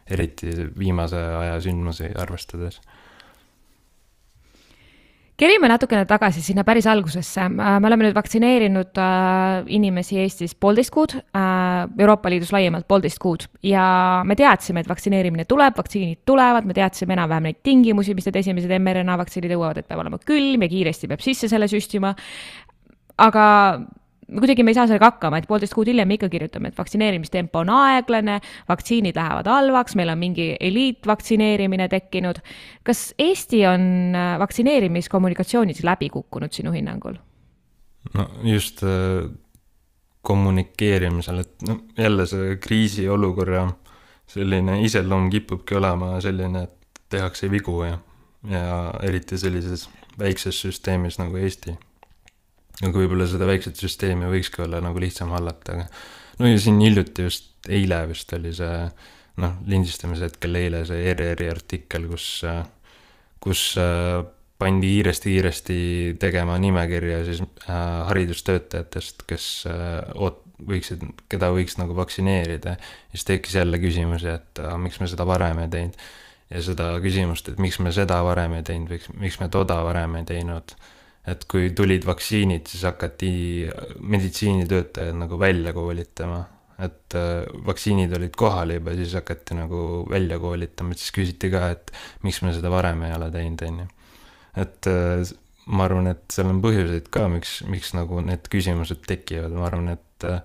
eriti 0.07 0.53
viimase 0.79 1.19
aja 1.19 1.57
sündmusi 1.61 2.13
arvestades 2.15 2.77
kerime 5.41 5.69
natukene 5.69 6.07
tagasi 6.09 6.43
sinna 6.45 6.65
päris 6.65 6.87
algusesse. 6.89 7.45
Äh, 7.45 7.51
me 7.81 7.89
oleme 7.91 8.07
nüüd 8.07 8.17
vaktsineerinud 8.17 9.01
äh, 9.01 9.69
inimesi 9.77 10.19
Eestis 10.23 10.57
poolteist 10.59 10.93
kuud, 10.95 11.17
äh, 11.17 11.85
Euroopa 11.99 12.33
Liidus 12.33 12.53
laiemalt 12.55 12.89
poolteist 12.89 13.21
kuud 13.23 13.47
ja 13.67 13.87
me 14.27 14.37
teadsime, 14.39 14.83
et 14.83 14.91
vaktsineerimine 14.91 15.47
tuleb, 15.49 15.77
vaktsiinid 15.77 16.25
tulevad, 16.29 16.69
me 16.69 16.77
teadsime 16.77 17.17
enam-vähem 17.19 17.51
neid 17.51 17.61
tingimusi, 17.67 18.17
mis 18.17 18.29
need 18.29 18.41
esimesed 18.43 18.73
mRNA 18.79 19.19
vaktsiinid 19.23 19.53
jõuavad, 19.57 19.83
et 19.83 19.89
peab 19.89 20.03
olema 20.05 20.21
külm 20.25 20.65
ja 20.65 20.73
kiiresti 20.73 21.13
peab 21.13 21.25
sisse 21.25 21.53
selle 21.53 21.69
süstima. 21.71 22.15
aga 23.17 23.45
kuidagi 24.27 24.65
me 24.67 24.73
ei 24.73 24.79
saa 24.79 24.87
sellega 24.91 25.11
hakkama, 25.13 25.39
et 25.39 25.47
poolteist 25.49 25.75
kuud 25.77 25.89
hiljem 25.91 26.09
me 26.09 26.19
ikka 26.19 26.29
kirjutame, 26.33 26.73
et 26.73 26.79
vaktsineerimistempo 26.79 27.63
on 27.63 27.71
aeglane, 27.77 28.41
vaktsiinid 28.69 29.17
lähevad 29.19 29.49
halvaks, 29.51 29.97
meil 29.99 30.11
on 30.13 30.19
mingi 30.19 30.49
eliitvaktsineerimine 30.61 31.89
tekkinud. 31.93 32.43
kas 32.87 33.09
Eesti 33.19 33.65
on 33.71 34.15
äh, 34.15 34.39
vaktsineerimiskommunikatsioonis 34.43 35.85
läbi 35.85 36.11
kukkunud 36.11 36.53
sinu 36.53 36.73
hinnangul? 36.75 37.19
no 38.15 38.29
just 38.43 38.83
äh, 38.83 39.31
kommunikeerimisel, 40.27 41.39
et 41.39 41.69
noh, 41.69 41.85
jälle 41.99 42.27
see 42.27 42.57
kriisiolukorra 42.63 43.69
selline 44.27 44.81
iseloom 44.83 45.31
kipubki 45.31 45.77
olema 45.79 46.17
selline, 46.21 46.65
et 46.67 47.03
tehakse 47.15 47.51
vigu 47.51 47.77
ja, 47.87 47.99
ja 48.51 48.79
eriti 49.07 49.39
sellises 49.39 49.87
väikses 50.19 50.59
süsteemis 50.65 51.21
nagu 51.21 51.39
Eesti. 51.39 51.77
Aga 52.83 52.93
võib-olla 52.93 53.27
seda 53.31 53.49
väikset 53.49 53.81
süsteemi 53.81 54.29
võikski 54.31 54.65
olla 54.67 54.83
nagu 54.85 55.01
lihtsam 55.01 55.33
hallata, 55.37 55.77
aga 55.77 56.41
no 56.41 56.51
ja 56.51 56.61
siin 56.61 56.81
hiljuti 56.85 57.29
just, 57.29 57.53
eile 57.69 58.03
vist 58.11 58.33
oli 58.37 58.53
see 58.57 58.81
noh, 59.43 59.59
lindistamise 59.69 60.29
hetkel 60.29 60.57
eile 60.59 60.85
see 60.89 61.05
ERR-i 61.11 61.49
artikkel, 61.53 62.09
kus, 62.13 62.29
kus 63.43 63.69
pandi 64.59 64.89
kiiresti-kiiresti 64.95 65.79
tegema 66.21 66.59
nimekirja 66.59 67.25
siis 67.25 67.43
äh, 67.43 67.77
haridustöötajatest, 68.09 69.25
kes 69.29 69.49
äh, 69.69 70.13
oot-, 70.15 70.45
võiksid, 70.67 71.03
keda 71.29 71.51
võiks 71.53 71.77
nagu 71.77 71.97
vaktsineerida. 71.97 72.77
siis 73.13 73.27
tekkis 73.29 73.59
jälle 73.59 73.79
küsimus, 73.79 74.25
et 74.25 74.63
äh, 74.63 74.77
miks 74.81 75.01
me 75.01 75.09
seda 75.13 75.27
varem 75.29 75.61
ei 75.65 75.69
teinud. 75.69 75.99
ja 76.51 76.63
seda 76.63 76.93
küsimust, 77.03 77.49
et 77.49 77.59
miks 77.59 77.79
me 77.83 77.93
seda 77.93 78.23
varem 78.25 78.55
ei 78.57 78.63
teinud, 78.63 78.91
miks, 78.91 79.11
miks 79.19 79.41
me 79.41 79.49
toda 79.49 79.83
varem 79.85 80.17
ei 80.17 80.25
teinud. 80.25 80.77
Et 81.27 81.43
kui 81.51 81.73
tulid 81.75 82.05
vaktsiinid, 82.07 82.69
siis 82.71 82.85
hakati 82.87 83.31
meditsiinitöötajaid 84.01 85.17
nagu 85.19 85.39
välja 85.39 85.73
koolitama. 85.75 86.45
et 86.79 87.15
äh, 87.17 87.47
vaktsiinid 87.67 88.13
olid 88.13 88.35
kohal 88.37 88.75
juba, 88.75 88.93
siis 88.95 89.15
hakati 89.17 89.57
nagu 89.57 90.07
välja 90.11 90.39
koolitama, 90.39 90.95
siis 90.95 91.13
küsiti 91.13 91.51
ka, 91.51 91.71
et 91.73 91.93
miks 92.23 92.43
me 92.45 92.53
seda 92.53 92.71
varem 92.71 93.03
ei 93.07 93.15
ole 93.17 93.31
teinud, 93.33 93.63
on 93.65 93.79
ju 93.81 93.87
et 94.57 94.89
äh, 94.89 95.35
ma 95.67 95.87
arvan, 95.87 96.09
et 96.13 96.25
seal 96.33 96.51
on 96.51 96.63
põhjuseid 96.65 97.11
ka, 97.13 97.27
miks, 97.33 97.61
miks 97.69 97.93
nagu 97.97 98.23
need 98.25 98.49
küsimused 98.53 99.05
tekivad, 99.09 99.55
ma 99.57 99.69
arvan, 99.69 99.95
et 99.97 100.29
äh, 100.29 100.41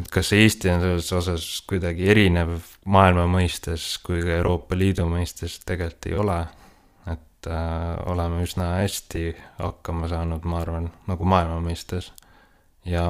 et 0.00 0.08
kas 0.08 0.30
Eesti 0.32 0.70
on 0.72 0.80
selles 0.80 1.10
osas 1.12 1.46
kuidagi 1.68 2.06
erinev 2.08 2.54
maailma 2.88 3.26
mõistes 3.28 3.98
kui 4.04 4.22
ka 4.24 4.38
Euroopa 4.38 4.78
Liidu 4.78 5.04
mõistes, 5.10 5.58
tegelikult 5.68 6.08
ei 6.08 6.16
ole. 6.16 6.38
Et 7.42 7.50
äh, 7.50 8.10
oleme 8.10 8.42
üsna 8.46 8.76
hästi 8.78 9.32
hakkama 9.58 10.08
saanud, 10.08 10.44
ma 10.46 10.60
arvan, 10.62 10.90
nagu 11.10 11.26
maailma 11.26 11.58
mõistes. 11.64 12.12
ja 12.84 13.02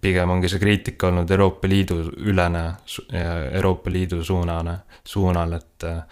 pigem 0.00 0.28
ongi 0.28 0.48
see 0.52 0.60
kriitika 0.60 1.08
olnud 1.08 1.30
Euroopa 1.30 1.68
Liidu 1.68 2.02
ülene 2.20 2.64
ja 3.12 3.36
Euroopa 3.56 3.90
Liidu 3.90 4.24
suunane, 4.24 4.74
suunal, 5.04 5.52
et 5.56 5.84
äh, 5.84 6.02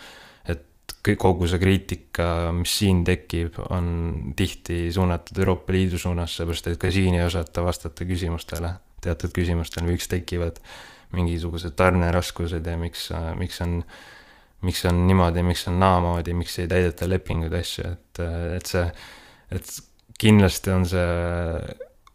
kogu 1.16 1.46
see 1.48 1.60
kriitika, 1.60 2.52
mis 2.52 2.74
siin 2.80 3.00
tekib, 3.04 3.56
on 3.70 4.32
tihti 4.36 4.92
suunatud 4.92 5.38
Euroopa 5.38 5.72
Liidu 5.72 5.98
suunas, 5.98 6.36
seepärast 6.36 6.68
et 6.68 6.78
ka 6.80 6.90
siin 6.92 7.16
ei 7.16 7.24
osata 7.24 7.64
vastata 7.64 8.04
küsimustele, 8.04 8.74
teatud 9.04 9.32
küsimustele, 9.32 9.88
miks 9.88 10.08
tekivad 10.08 10.60
mingisugused 11.16 11.72
tarneraskused 11.76 12.66
ja 12.66 12.76
miks, 12.76 13.08
miks 13.40 13.60
on, 13.64 13.82
miks 14.66 14.84
on 14.90 15.04
niimoodi, 15.06 15.42
miks 15.46 15.66
on 15.70 15.78
naamoodi, 15.80 16.34
miks 16.34 16.58
ei 16.58 16.70
täideta 16.70 17.08
lepinguid, 17.08 17.54
asju, 17.54 17.92
et, 17.92 18.22
et 18.56 18.66
see, 18.66 18.86
et 19.54 19.74
kindlasti 20.18 20.72
on 20.74 20.86
see 20.88 21.04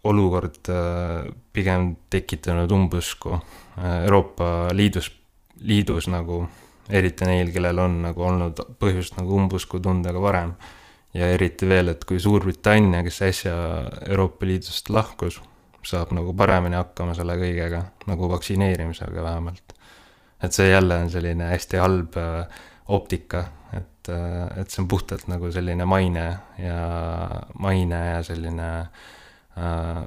olukord 0.04 0.68
pigem 1.56 1.94
tekitanud 2.12 2.72
umbusku 2.76 3.38
Euroopa 4.04 4.68
Liidus, 4.76 5.08
liidus 5.64 6.10
nagu 6.12 6.44
eriti 6.92 7.28
neil, 7.28 7.52
kellel 7.56 7.80
on 7.80 8.02
nagu 8.04 8.26
olnud 8.28 8.60
põhjust 8.82 9.16
nagu 9.20 9.38
umbusku 9.38 9.80
tunda 9.84 10.12
ka 10.14 10.22
varem. 10.22 10.54
ja 11.14 11.28
eriti 11.30 11.68
veel, 11.70 11.92
et 11.92 12.06
kui 12.10 12.18
Suurbritannia, 12.20 13.04
kes 13.06 13.22
äsja 13.22 13.54
Euroopa 14.10 14.48
Liidust 14.50 14.90
lahkus, 14.90 15.38
saab 15.86 16.10
nagu 16.18 16.34
paremini 16.34 16.76
hakkama 16.76 17.14
selle 17.14 17.36
kõigega, 17.38 17.84
nagu 18.10 18.30
vaktsineerimisega 18.32 19.24
vähemalt. 19.24 19.73
Et 20.44 20.56
see 20.56 20.70
jälle 20.70 20.98
on 21.06 21.10
selline 21.10 21.50
hästi 21.54 21.80
halb 21.80 22.18
äh, 22.18 22.62
optika, 22.88 23.46
et, 23.78 24.10
äh, 24.10 24.60
et 24.62 24.70
see 24.70 24.84
on 24.84 24.90
puhtalt 24.92 25.28
nagu 25.32 25.52
selline 25.52 25.86
maine 25.86 26.26
ja, 26.60 26.80
maine 27.60 28.02
ja 28.10 28.24
selline 28.24 28.70
äh, 29.58 30.02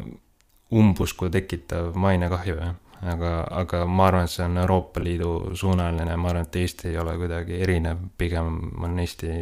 umbusku 0.77 1.31
tekitav 1.33 1.95
mainekahju, 1.95 2.59
jah. 2.61 2.75
Aga, 3.07 3.31
aga 3.53 3.83
ma 3.85 4.07
arvan, 4.09 4.25
et 4.25 4.33
see 4.33 4.45
on 4.47 4.57
Euroopa 4.57 5.03
Liidu 5.05 5.31
suunaline, 5.55 6.15
ma 6.17 6.31
arvan, 6.31 6.47
et 6.47 6.57
Eesti 6.57 6.89
ei 6.89 6.97
ole 6.99 7.13
kuidagi 7.21 7.59
erinev, 7.61 8.01
pigem 8.19 8.55
on 8.83 8.97
Eesti 9.03 9.35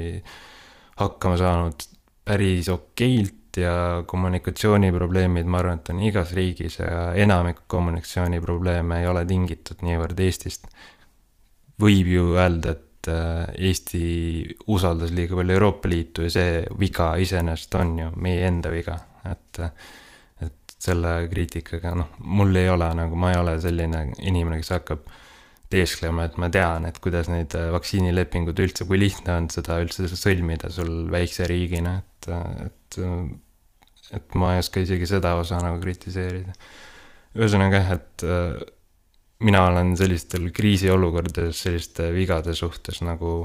hakkama 0.99 1.39
saanud 1.39 1.87
päris 2.27 2.69
okeilt 2.75 3.44
ja 3.61 4.03
kommunikatsiooniprobleemid, 4.07 5.47
ma 5.47 5.61
arvan, 5.63 5.81
et 5.81 5.93
on 5.95 6.03
igas 6.07 6.33
riigis 6.37 6.79
ja 6.81 7.13
enamik 7.21 7.65
kommunikatsiooniprobleeme 7.71 9.03
ei 9.03 9.11
ole 9.11 9.25
tingitud 9.29 9.85
niivõrd 9.87 10.21
Eestist. 10.27 10.69
võib 11.81 12.07
ju 12.07 12.29
öelda, 12.39 12.77
et 12.77 13.11
äh, 13.11 13.51
Eesti 13.71 14.05
usaldas 14.71 15.11
liiga 15.11 15.37
palju 15.37 15.59
Euroopa 15.59 15.91
Liitu 15.91 16.29
ja 16.29 16.31
see 16.31 16.63
viga 16.79 17.15
iseenesest 17.19 17.75
on 17.81 17.99
ju 17.99 18.11
meie 18.17 18.47
enda 18.47 18.71
viga, 18.71 18.99
et 19.31 19.63
selle 20.85 21.13
kriitikaga, 21.31 21.95
noh, 21.97 22.17
mul 22.37 22.57
ei 22.61 22.69
ole 22.73 22.89
nagu, 22.99 23.17
ma 23.19 23.33
ei 23.33 23.41
ole 23.41 23.57
selline 23.63 24.07
inimene, 24.21 24.61
kes 24.61 24.75
hakkab 24.77 25.07
teesklema, 25.73 26.27
et 26.29 26.37
ma 26.41 26.51
tean, 26.53 26.87
et 26.89 26.99
kuidas 27.03 27.31
neid 27.33 27.55
äh, 27.59 27.71
vaktsiinilepinguid 27.75 28.61
üldse, 28.67 28.87
kui 28.89 29.01
lihtne 29.01 29.39
on 29.41 29.49
seda 29.53 29.81
üldse 29.83 30.11
sõlmida 30.13 30.71
sul 30.73 31.09
väikse 31.13 31.49
riigina, 31.51 31.97
et, 32.03 32.29
et, 32.67 33.01
et 34.13 34.35
ma 34.39 34.55
ei 34.55 34.63
oska 34.63 34.83
isegi 34.85 35.07
seda 35.09 35.35
osa 35.41 35.59
nagu 35.63 35.81
kritiseerida. 35.83 36.55
ühesõnaga 37.35 37.81
jah, 37.81 37.93
et 37.99 38.25
äh, 38.29 38.65
mina 39.45 39.67
olen 39.71 39.97
sellistel 39.97 40.51
kriisiolukordades 40.55 41.65
selliste 41.67 42.11
vigade 42.15 42.55
suhtes 42.55 43.01
nagu 43.03 43.45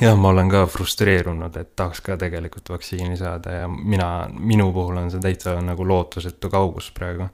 jah, 0.00 0.16
ma 0.18 0.32
olen 0.34 0.50
ka 0.50 0.64
frustreerunud, 0.70 1.56
et 1.56 1.74
tahaks 1.76 2.02
ka 2.04 2.16
tegelikult 2.20 2.70
vaktsiini 2.74 3.16
saada 3.18 3.60
ja 3.60 3.68
mina, 3.68 4.28
minu 4.38 4.70
puhul 4.74 4.98
on 5.02 5.10
see 5.12 5.22
täitsa 5.22 5.56
nagu 5.62 5.86
lootusetu 5.88 6.50
kaugus 6.50 6.90
praegu. 6.94 7.28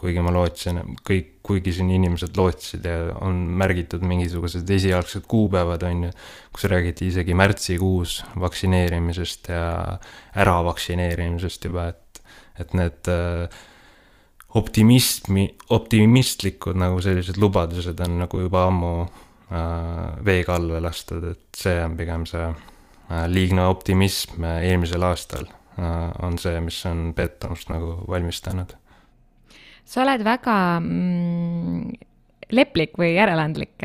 Kuigi 0.00 0.22
ma 0.24 0.32
lootsin, 0.32 0.80
kõik, 1.06 1.32
kuigi 1.44 1.74
siin 1.76 1.90
inimesed 1.92 2.36
lootsid 2.38 2.86
ja 2.88 3.14
on 3.20 3.42
märgitud 3.60 4.04
mingisugused 4.06 4.70
esialgsed 4.76 5.26
kuupäevad, 5.28 5.84
on 5.88 6.06
ju, 6.08 6.12
kus 6.56 6.68
räägiti 6.72 7.10
isegi 7.12 7.36
märtsikuus 7.36 8.20
vaktsineerimisest 8.40 9.50
ja 9.52 9.64
äravaktsineerimisest 10.40 11.68
juba, 11.68 11.90
et, 11.92 12.22
et 12.64 12.76
need 12.78 13.12
äh, 13.12 13.60
optimismi, 14.56 15.50
optimistlikud 15.76 16.80
nagu 16.80 17.02
sellised 17.04 17.36
lubadused 17.40 18.00
on 18.06 18.22
nagu 18.24 18.46
juba 18.48 18.66
ammu 18.70 18.94
Äh, 19.50 20.24
veega 20.24 20.54
alla 20.54 20.78
lastud, 20.78 21.24
et 21.26 21.58
see 21.58 21.74
on 21.82 21.96
pigem 21.98 22.22
see 22.28 22.44
äh, 22.46 23.24
liigne 23.26 23.64
optimism 23.66 24.44
eelmisel 24.46 25.02
aastal 25.02 25.48
on 26.22 26.36
see, 26.38 26.58
mis 26.60 26.76
on 26.86 27.14
pettumust 27.16 27.70
nagu 27.72 27.96
valmistanud. 28.10 28.74
Sa 29.90 30.04
oled 30.04 30.22
väga 30.26 30.56
mm, 30.78 31.80
leplik 32.54 32.94
või 33.00 33.14
järeleandlik 33.16 33.82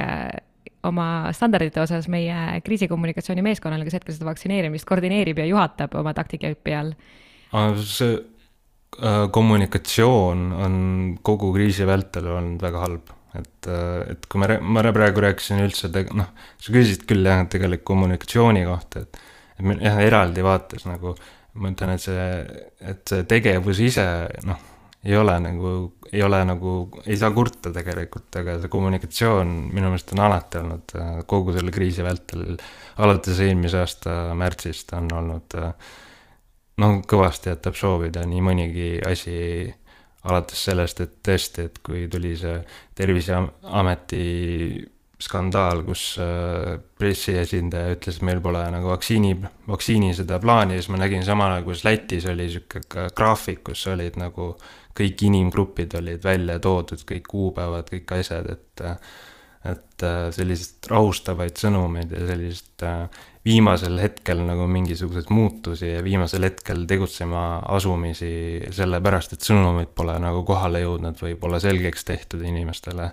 oma 0.85 1.33
standardite 1.33 1.81
osas 1.81 2.05
meie 2.11 2.61
kriisikommunikatsiooni 2.65 3.41
meeskonnale, 3.45 3.87
kes 3.87 3.97
hetkel 3.97 4.13
seda 4.13 4.29
vaktsineerimist 4.29 4.85
koordineerib 4.85 5.41
ja 5.41 5.49
juhatab 5.49 5.97
oma 5.97 6.13
taktikajõupi 6.17 6.77
all? 6.77 6.95
see 7.81 8.15
kommunikatsioon 9.35 10.47
on 10.55 10.75
kogu 11.25 11.51
kriisi 11.55 11.87
vältel 11.87 12.29
olnud 12.31 12.61
väga 12.63 12.83
halb 12.85 13.15
et, 13.39 13.67
äh, 13.67 14.11
et 14.13 14.27
kui 14.29 14.41
ma, 14.41 14.49
ma 14.61 14.83
praegu 14.95 15.23
rääkisin 15.25 15.63
üldse, 15.65 15.89
noh, 16.15 16.29
sa 16.61 16.75
küsisid 16.75 17.05
küll 17.09 17.25
jah, 17.27 17.43
tegelikult 17.51 17.87
kommunikatsiooni 17.91 18.63
kohta, 18.67 19.05
et, 19.05 19.19
et 19.57 19.65
me 19.65 19.77
jah, 19.79 19.99
eraldi 20.03 20.45
vaates 20.45 20.87
nagu 20.87 21.15
ma 21.55 21.71
ütlen, 21.71 21.95
et 21.95 22.03
see, 22.03 22.29
et 22.83 23.03
see 23.11 23.27
tegevus 23.29 23.81
ise, 23.83 24.05
noh, 24.47 24.63
ei 25.05 25.17
ole 25.17 25.35
nagu, 25.39 25.71
ei 26.11 26.23
ole 26.25 26.39
nagu, 26.47 26.75
ei 27.05 27.17
saa 27.17 27.29
kurta 27.35 27.71
tegelikult, 27.73 28.29
aga 28.41 28.57
see 28.63 28.71
kommunikatsioon 28.73 29.53
minu 29.69 29.91
meelest 29.91 30.15
on 30.15 30.23
alati 30.25 30.61
olnud 30.61 30.95
äh, 30.99 31.13
kogu 31.29 31.53
selle 31.55 31.73
kriisi 31.75 32.05
vältel, 32.05 32.57
alates 33.05 33.39
eelmise 33.45 33.83
aasta 33.83 34.17
märtsist 34.37 34.93
on 34.97 35.11
olnud 35.13 35.57
noh, 36.81 36.99
kõvasti 37.07 37.51
jätab 37.53 37.77
soovida 37.79 38.25
nii 38.27 38.43
mõnigi 38.43 38.89
asi 39.07 39.37
alates 40.25 40.65
sellest, 40.67 41.01
et 41.05 41.15
tõesti, 41.25 41.67
et 41.69 41.79
kui 41.85 42.07
tuli 42.11 42.33
see 42.39 42.57
Terviseameti 42.97 44.25
skandaal, 45.21 45.83
kus 45.87 46.03
äh, 46.19 46.75
pressiesindaja 46.99 47.95
ütles, 47.95 48.17
et 48.19 48.25
meil 48.27 48.41
pole 48.43 48.63
nagu 48.73 48.89
vaktsiini, 48.91 49.35
vaktsiini 49.67 50.11
seda 50.17 50.39
plaani, 50.43 50.79
siis 50.79 50.89
ma 50.91 50.99
nägin 50.99 51.23
samal 51.27 51.53
ajal, 51.53 51.67
kuidas 51.67 51.85
Lätis 51.87 52.27
oli 52.31 52.49
sihuke 52.51 53.07
graafik, 53.15 53.63
kus 53.69 53.85
olid 53.91 54.19
nagu 54.19 54.53
kõik 54.95 55.23
inimgrupid 55.27 55.95
olid 55.99 56.23
välja 56.23 56.59
toodud, 56.63 57.03
kõik 57.07 57.31
kuupäevad, 57.31 57.87
kõik 57.91 58.17
asjad, 58.19 58.51
et 58.57 58.85
et 59.65 60.03
äh, 60.05 60.27
selliseid 60.29 60.91
rahustavaid 60.91 61.57
sõnumeid 61.57 62.11
ja 62.13 62.21
sellist 62.29 62.83
äh, 62.85 63.07
viimasel 63.45 63.97
hetkel 63.97 64.43
nagu 64.45 64.67
mingisuguseid 64.69 65.31
muutusi 65.33 65.89
ja 65.89 66.03
viimasel 66.05 66.45
hetkel 66.45 66.83
tegutsema 66.89 67.63
asumisi 67.73 68.29
sellepärast, 68.75 69.33
et 69.33 69.47
sõnumid 69.47 69.89
pole 69.97 70.19
nagu 70.21 70.43
kohale 70.45 70.83
jõudnud 70.83 71.17
või 71.21 71.33
pole 71.41 71.57
selgeks 71.63 72.05
tehtud 72.05 72.45
inimestele. 72.45 73.09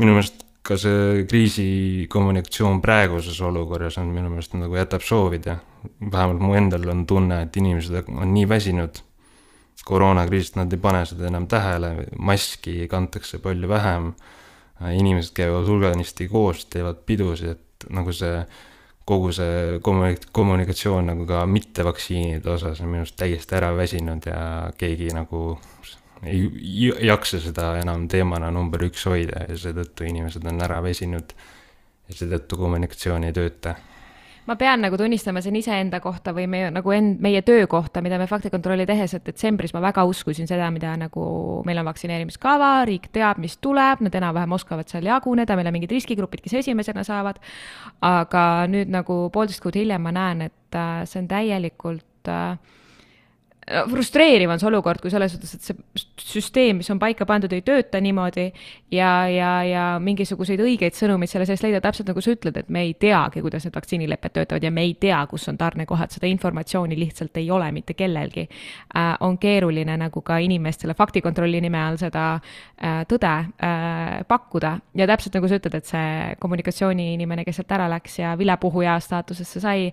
minu 0.00 0.16
meelest 0.16 0.44
ka 0.62 0.76
see 0.78 1.24
kriisikommunikatsioon 1.30 2.80
praeguses 2.82 3.40
olukorras 3.42 3.98
on 3.98 4.12
minu 4.14 4.30
meelest 4.30 4.54
nagu 4.54 4.76
jätab 4.78 5.02
soovida. 5.02 5.56
vähemalt 6.12 6.40
mu 6.40 6.54
endal 6.54 6.88
on 6.88 7.06
tunne, 7.06 7.42
et 7.42 7.56
inimesed 7.56 8.04
on 8.08 8.34
nii 8.34 8.48
väsinud 8.48 9.00
koroonakriisist, 9.84 10.56
nad 10.56 10.72
ei 10.72 10.78
pane 10.78 11.02
seda 11.06 11.26
enam 11.26 11.48
tähele, 11.50 12.06
maski 12.18 12.86
kantakse 12.88 13.38
palju 13.38 13.68
vähem. 13.68 14.12
inimesed 14.82 15.34
käivad 15.34 15.66
hulganisti 15.66 16.28
koos, 16.28 16.64
teevad 16.66 17.04
pidusid, 17.06 17.50
et 17.50 17.84
nagu 17.90 18.12
see 18.12 18.40
kogu 19.06 19.32
see 19.34 19.78
kommunik-, 19.82 20.26
kommunikatsioon 20.32 21.06
nagu 21.06 21.26
ka 21.26 21.44
mittevaktsiinide 21.46 22.50
osas 22.50 22.80
on 22.80 22.90
minu 22.90 23.04
arust 23.04 23.16
täiesti 23.18 23.56
ära 23.58 23.70
väsinud 23.76 24.26
ja 24.26 24.70
keegi 24.78 25.10
nagu 25.14 25.58
ei 26.26 26.92
jaksa 27.06 27.40
seda 27.42 27.72
enam 27.80 28.08
teemana 28.08 28.50
number 28.54 28.84
üks 28.86 29.06
hoida 29.10 29.46
ja 29.48 29.56
seetõttu 29.58 30.06
inimesed 30.06 30.44
on 30.46 30.60
ära 30.62 30.82
väsinud 30.84 31.34
ja 32.08 32.18
seetõttu 32.18 32.58
kommunikatsioon 32.60 33.26
ei 33.26 33.34
tööta 33.36 33.74
ma 34.46 34.56
pean 34.58 34.82
nagu 34.82 34.98
tunnistama 34.98 35.40
siin 35.42 35.56
iseenda 35.58 36.00
kohta 36.02 36.32
või 36.34 36.48
meie 36.50 36.70
nagu 36.74 36.92
end, 36.94 37.20
meie 37.22 37.42
töö 37.46 37.66
kohta, 37.70 38.02
mida 38.02 38.18
me 38.18 38.26
faktikontrolli 38.30 38.86
tehes, 38.88 39.14
et 39.14 39.26
detsembris 39.26 39.74
ma 39.74 39.82
väga 39.84 40.04
uskusin 40.08 40.50
seda, 40.50 40.70
mida 40.74 40.94
nagu 40.98 41.26
meil 41.66 41.78
on 41.78 41.86
vaktsineerimiskava, 41.86 42.72
riik 42.88 43.08
teab, 43.14 43.38
mis 43.42 43.56
tuleb, 43.62 44.02
nad 44.02 44.18
enam-vähem 44.18 44.58
oskavad 44.58 44.90
seal 44.90 45.06
jaguneda, 45.06 45.56
meil 45.58 45.70
on 45.70 45.76
mingid 45.78 45.94
riskigrupid, 45.94 46.42
kes 46.42 46.58
esimesena 46.62 47.06
saavad. 47.06 47.38
aga 48.02 48.66
nüüd 48.70 48.90
nagu 48.90 49.28
poolteist 49.32 49.62
kuud 49.62 49.78
hiljem 49.78 50.02
ma 50.02 50.12
näen, 50.14 50.48
et 50.50 50.78
äh, 50.78 51.04
see 51.06 51.22
on 51.22 51.28
täielikult 51.30 52.30
äh, 52.30 52.58
frustreeriv 53.62 54.50
on 54.50 54.58
see 54.58 54.66
olukord, 54.66 54.98
kui 55.02 55.10
selles 55.12 55.36
suhtes, 55.36 55.52
et 55.54 55.66
see 55.68 55.76
süsteem, 56.18 56.80
mis 56.80 56.90
on 56.90 56.98
paika 56.98 57.26
pandud, 57.28 57.52
ei 57.54 57.62
tööta 57.62 58.00
niimoodi 58.02 58.48
ja, 58.90 59.10
ja, 59.30 59.50
ja 59.66 59.84
mingisuguseid 60.02 60.60
õigeid 60.64 60.96
sõnumeid 60.98 61.30
selle 61.30 61.46
sees 61.46 61.62
leida, 61.62 61.78
täpselt 61.84 62.10
nagu 62.10 62.22
sa 62.24 62.34
ütled, 62.34 62.58
et 62.58 62.72
me 62.74 62.82
ei 62.88 62.96
teagi, 62.98 63.42
kuidas 63.44 63.66
need 63.66 63.76
vaktsiinilepped 63.76 64.34
töötavad 64.34 64.66
ja 64.66 64.72
me 64.74 64.82
ei 64.88 64.96
tea, 64.98 65.20
kus 65.30 65.46
on 65.52 65.60
tarnekohad, 65.60 66.10
seda 66.10 66.26
informatsiooni 66.30 66.98
lihtsalt 66.98 67.38
ei 67.38 67.50
ole 67.54 67.70
mitte 67.74 67.94
kellelgi 67.98 68.48
äh,. 68.48 69.12
on 69.22 69.38
keeruline 69.38 69.96
nagu 70.00 70.24
ka 70.26 70.40
inimestele 70.42 70.96
faktikontrolli 70.98 71.62
nime 71.62 71.78
all 71.78 72.00
seda 72.02 72.26
äh, 72.34 73.04
tõde 73.06 73.30
äh, 73.30 74.26
pakkuda 74.26 74.74
ja 74.98 75.08
täpselt 75.10 75.38
nagu 75.38 75.50
sa 75.50 75.60
ütled, 75.62 75.78
et 75.78 75.86
see 75.86 76.34
kommunikatsiooniinimene, 76.42 77.46
kes 77.46 77.62
sealt 77.62 77.78
ära 77.78 77.86
läks 77.94 78.18
ja 78.18 78.34
vilepuhuja 78.38 78.98
staatusesse 79.06 79.62
sai, 79.62 79.88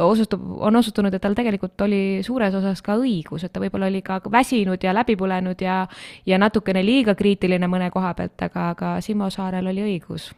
osutub, 0.00 0.42
on 0.64 0.80
osutunud, 0.80 1.12
et 1.12 1.22
tal 1.22 1.36
tegelikult 1.36 1.84
oli 1.84 2.02
suures 2.24 2.56
osas 2.56 2.80
ka 2.80 2.96
õigus 2.96 3.09
õigus, 3.10 3.44
et 3.44 3.52
ta 3.52 3.62
võib-olla 3.62 3.90
oli 3.90 4.02
ka 4.06 4.20
väsinud 4.30 4.82
ja 4.82 4.94
läbi 4.96 5.16
põlenud 5.20 5.62
ja, 5.64 5.82
ja 6.26 6.38
natukene 6.40 6.82
liiga 6.86 7.14
kriitiline 7.18 7.68
mõne 7.70 7.90
koha 7.94 8.14
pealt, 8.18 8.38
aga, 8.48 8.70
aga 8.74 8.96
Simo 9.04 9.30
Saarel 9.30 9.70
oli 9.72 9.86
õigus. 9.92 10.30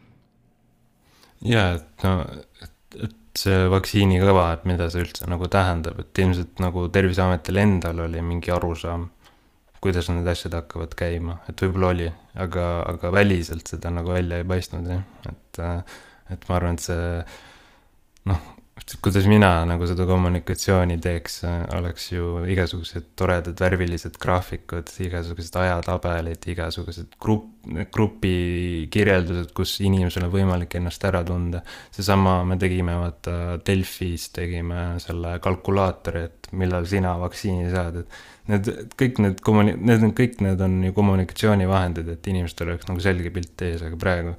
ja, 1.45 1.73
et 1.77 2.07
no, 2.07 2.19
et, 2.63 2.99
et 3.07 3.43
see 3.43 3.65
vaktsiinikõva, 3.71 4.51
et 4.57 4.65
mida 4.69 4.89
see 4.93 5.03
üldse 5.05 5.27
nagu 5.29 5.49
tähendab, 5.51 5.99
et 6.03 6.23
ilmselt 6.23 6.61
nagu 6.63 6.87
Terviseametil 6.93 7.61
endal 7.63 8.03
oli 8.05 8.21
mingi 8.21 8.53
arusaam, 8.53 9.09
kuidas 9.83 10.07
need 10.13 10.27
asjad 10.31 10.55
hakkavad 10.55 10.93
käima, 10.95 11.39
et 11.49 11.59
võib-olla 11.65 11.91
oli, 11.91 12.09
aga, 12.39 12.67
aga 12.93 13.11
väliselt 13.11 13.67
seda 13.73 13.91
nagu 13.91 14.13
välja 14.15 14.39
ei 14.39 14.47
paistnud 14.47 14.87
jah, 14.87 15.03
et, 15.31 15.63
et 16.35 16.47
ma 16.49 16.59
arvan, 16.59 16.77
et 16.79 16.85
see 16.85 17.07
noh, 18.31 18.45
kuidas 19.03 19.25
mina 19.29 19.49
nagu 19.69 19.85
seda 19.87 20.05
kommunikatsiooni 20.09 20.95
teeks, 21.01 21.35
oleks 21.77 22.07
ju 22.11 22.39
igasugused 22.49 23.11
toredad 23.19 23.59
värvilised 23.61 24.17
graafikud, 24.21 24.89
igasugused 25.05 25.55
ajatabelid, 25.61 26.47
igasugused 26.49 27.13
grupp, 27.21 27.51
grupi 27.93 28.33
kirjeldused, 28.93 29.53
kus 29.55 29.75
inimesel 29.85 30.25
on 30.27 30.33
võimalik 30.33 30.73
ennast 30.79 31.05
ära 31.05 31.21
tunda. 31.27 31.61
seesama 31.93 32.39
me 32.49 32.57
tegime, 32.61 32.97
vaata 32.97 33.59
Delfis 33.65 34.29
tegime 34.35 34.97
selle 35.03 35.37
kalkulaatori, 35.43 36.25
et 36.27 36.51
millal 36.57 36.89
sina 36.89 37.13
vaktsiini 37.21 37.69
saad, 37.71 38.01
et 38.01 38.51
need 38.51 38.73
kõik 38.99 39.23
need 39.23 39.45
kommuni-, 39.45 39.77
need 39.79 40.09
on 40.09 40.17
kõik, 40.17 40.41
need 40.43 40.65
on 40.65 40.81
ju 40.83 40.97
kommunikatsioonivahendid, 40.97 42.09
et 42.17 42.33
inimestel 42.33 42.73
oleks 42.73 42.89
nagu 42.89 43.05
selge 43.05 43.31
pilt 43.33 43.67
ees, 43.69 43.85
aga 43.85 44.01
praegu 44.01 44.35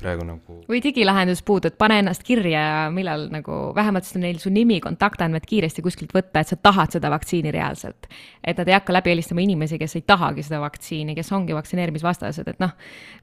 praegu 0.00 0.24
nagu. 0.24 0.56
või 0.68 0.80
digilahendus 0.82 1.42
puudub, 1.46 1.74
pane 1.78 2.00
ennast 2.00 2.24
kirja 2.26 2.60
ja 2.60 2.78
millal 2.92 3.26
nagu 3.32 3.58
vähemalt 3.76 4.06
siis 4.06 4.18
on 4.18 4.24
neil 4.24 4.40
su 4.42 4.52
nimi, 4.52 4.80
kontaktandmed 4.82 5.44
kiiresti 5.48 5.84
kuskilt 5.84 6.14
võtta, 6.16 6.42
et 6.42 6.50
sa 6.50 6.56
tahad 6.56 6.96
seda 6.96 7.10
vaktsiini 7.12 7.52
reaalselt. 7.54 8.08
et 8.44 8.58
nad 8.58 8.68
ei 8.68 8.76
hakka 8.76 8.94
läbi 8.96 9.12
helistama 9.14 9.44
inimesi, 9.44 9.78
kes 9.78 9.96
ei 9.98 10.04
tahagi 10.06 10.44
seda 10.46 10.60
vaktsiini, 10.64 11.14
kes 11.18 11.32
ongi 11.36 11.56
vaktsineerimisvastased, 11.56 12.48
et 12.48 12.62
noh, 12.62 12.74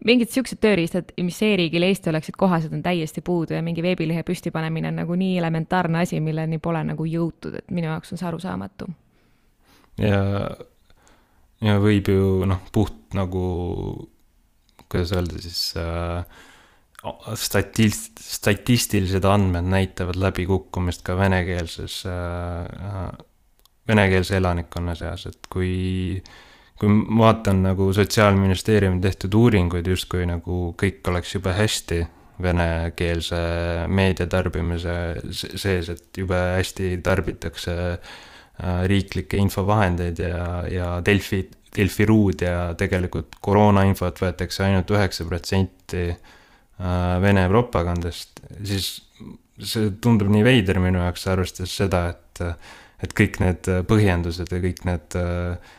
mingid 0.05 0.33
siuksed 0.33 0.61
tööriistad, 0.63 1.13
mis 1.21 1.41
e-riigil 1.45 1.87
Eesti 1.87 2.11
oleksid 2.13 2.37
kohased, 2.37 2.73
on 2.73 2.83
täiesti 2.85 3.21
puudu 3.25 3.57
ja 3.57 3.63
mingi 3.65 3.83
veebilehe 3.85 4.23
püstipanemine 4.27 4.91
on 4.91 5.01
nagu 5.03 5.17
nii 5.17 5.37
elementaarne 5.41 6.05
asi, 6.05 6.21
milleni 6.23 6.61
pole 6.63 6.83
nagu 6.87 7.07
jõutud, 7.07 7.61
et 7.61 7.71
minu 7.71 7.91
jaoks 7.91 8.13
on 8.13 8.21
see 8.21 8.29
arusaamatu. 8.29 8.91
ja, 10.01 10.21
ja 11.61 11.79
võib 11.81 12.11
ju 12.13 12.45
noh, 12.45 12.61
puht 12.71 13.17
nagu 13.17 13.47
kuidas 14.87 15.11
öelda 15.11 15.41
siis 15.41 15.73
äh, 15.77 16.25
statist-, 17.35 18.19
statistilised 18.21 19.25
andmed 19.25 19.67
näitavad 19.71 20.19
läbikukkumist 20.19 21.03
ka 21.07 21.17
venekeelses 21.17 22.03
äh,, 22.09 23.11
venekeelse 23.87 24.37
elanikkonna 24.37 24.95
seas, 24.95 25.25
et 25.29 25.49
kui 25.51 26.21
kui 26.77 26.91
ma 26.93 27.23
vaatan 27.23 27.63
nagu 27.65 27.89
Sotsiaalministeeriumi 27.93 29.01
tehtud 29.01 29.33
uuringuid, 29.33 29.87
justkui 29.89 30.27
nagu 30.29 30.75
kõik 30.77 31.07
oleks 31.09 31.33
jube 31.33 31.55
hästi 31.57 32.03
venekeelse 32.43 33.39
meedia 33.89 34.27
tarbimise 34.29 34.93
sees, 35.33 35.89
et 35.89 36.21
jube 36.21 36.37
hästi 36.37 36.91
tarbitakse 37.03 37.77
äh, 37.97 38.83
riiklikke 38.91 39.41
infovahendeid 39.41 40.21
ja, 40.21 40.43
ja 40.69 40.91
Delfi, 41.05 41.47
Delfi 41.73 42.05
Ruud 42.05 42.45
ja 42.45 42.73
tegelikult 42.77 43.39
koroonainfot 43.41 44.21
võetakse 44.21 44.67
ainult 44.67 44.93
üheksa 44.93 45.25
protsenti 45.25 46.11
Äh, 46.11 46.36
Vene 46.77 47.47
propagandast, 47.49 48.43
siis 48.61 48.91
see 49.57 49.89
tundub 50.01 50.29
nii 50.29 50.43
veider 50.45 50.77
minu 50.81 51.01
jaoks, 51.01 51.23
arvestades 51.31 51.73
seda, 51.73 52.03
et, 52.13 52.41
et 53.01 53.15
kõik 53.17 53.39
need 53.41 53.69
põhjendused 53.89 54.51
ja 54.53 54.59
kõik 54.61 54.83
need 54.85 55.17
äh, 55.17 55.71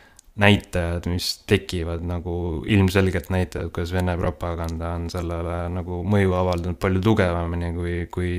näitajad, 0.42 1.06
mis 1.10 1.28
tekivad 1.50 2.02
nagu 2.06 2.64
ilmselgelt 2.66 3.30
näitavad, 3.30 3.70
kuidas 3.74 3.94
Vene 3.94 4.16
propaganda 4.18 4.96
on 4.98 5.06
sellele 5.12 5.60
nagu 5.76 6.02
mõju 6.02 6.34
avaldanud 6.40 6.80
palju 6.82 7.04
tugevamini 7.06 7.70
kui, 7.78 7.94
kui, 8.14 8.32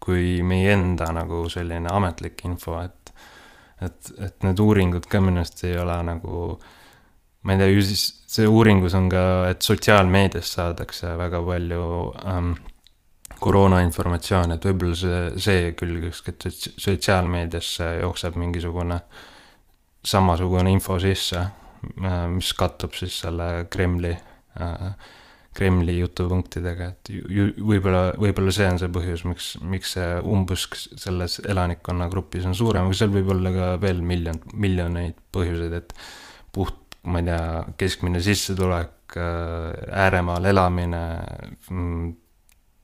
kui 0.00 0.40
meie 0.40 0.72
enda 0.78 1.12
nagu 1.16 1.44
selline 1.52 1.92
ametlik 1.92 2.40
info, 2.48 2.80
et, 2.80 3.14
et, 3.84 4.12
et 4.16 4.48
need 4.48 4.64
uuringud 4.64 5.08
ka 5.12 5.20
minu 5.24 5.44
arust 5.44 5.64
ei 5.68 5.76
ole 5.76 6.00
nagu 6.08 6.42
äh, 6.56 6.74
ma 7.42 7.54
ei 7.54 7.58
tea, 7.58 7.70
ju 7.72 7.82
siis 7.86 8.04
see 8.28 8.48
uuringus 8.48 8.96
on 8.98 9.08
ka, 9.12 9.22
et 9.48 9.64
sotsiaalmeedias 9.64 10.52
saadakse 10.58 11.14
väga 11.16 11.40
palju 11.44 11.84
ähm, 12.28 12.52
koroona 13.40 13.80
informatsiooni, 13.86 14.58
et 14.58 14.66
võib-olla 14.68 14.96
see, 14.98 15.20
see 15.40 15.68
küll 15.78 16.00
kuskilt 16.02 16.48
sotsiaalmeediasse 16.68 17.94
jookseb 18.02 18.36
mingisugune 18.40 18.98
samasugune 20.08 20.72
info 20.74 20.98
sisse, 21.02 21.40
äh, 21.40 22.18
mis 22.32 22.52
kattub 22.58 22.96
siis 22.98 23.16
selle 23.24 23.68
Kremli 23.70 24.12
äh,, 24.12 24.90
Kremli 25.58 25.96
jutupunktidega, 25.96 26.86
et 26.92 27.08
ju, 27.10 27.48
võib-olla, 27.66 28.12
võib-olla 28.20 28.52
see 28.54 28.66
on 28.70 28.76
see 28.78 28.90
põhjus, 28.94 29.24
miks, 29.26 29.46
miks 29.66 29.96
see 29.96 30.10
umbusk 30.22 30.76
selles 30.78 31.40
elanikkonnagrupis 31.42 32.46
on 32.46 32.54
suurem, 32.54 32.86
aga 32.86 32.98
seal 33.00 33.10
võib 33.10 33.32
olla 33.34 33.50
ka 33.56 33.70
veel 33.82 34.04
miljon, 34.06 34.38
miljoneid 34.54 35.16
põhjuseid, 35.34 35.74
et 35.80 35.96
puht 36.54 36.87
ma 37.08 37.22
ei 37.22 37.28
tea, 37.28 37.42
keskmine 37.80 38.22
sissetulek, 38.24 39.16
äh, 39.16 39.98
ääremaal 40.04 40.48
elamine, 40.50 41.02
mm, 41.70 42.14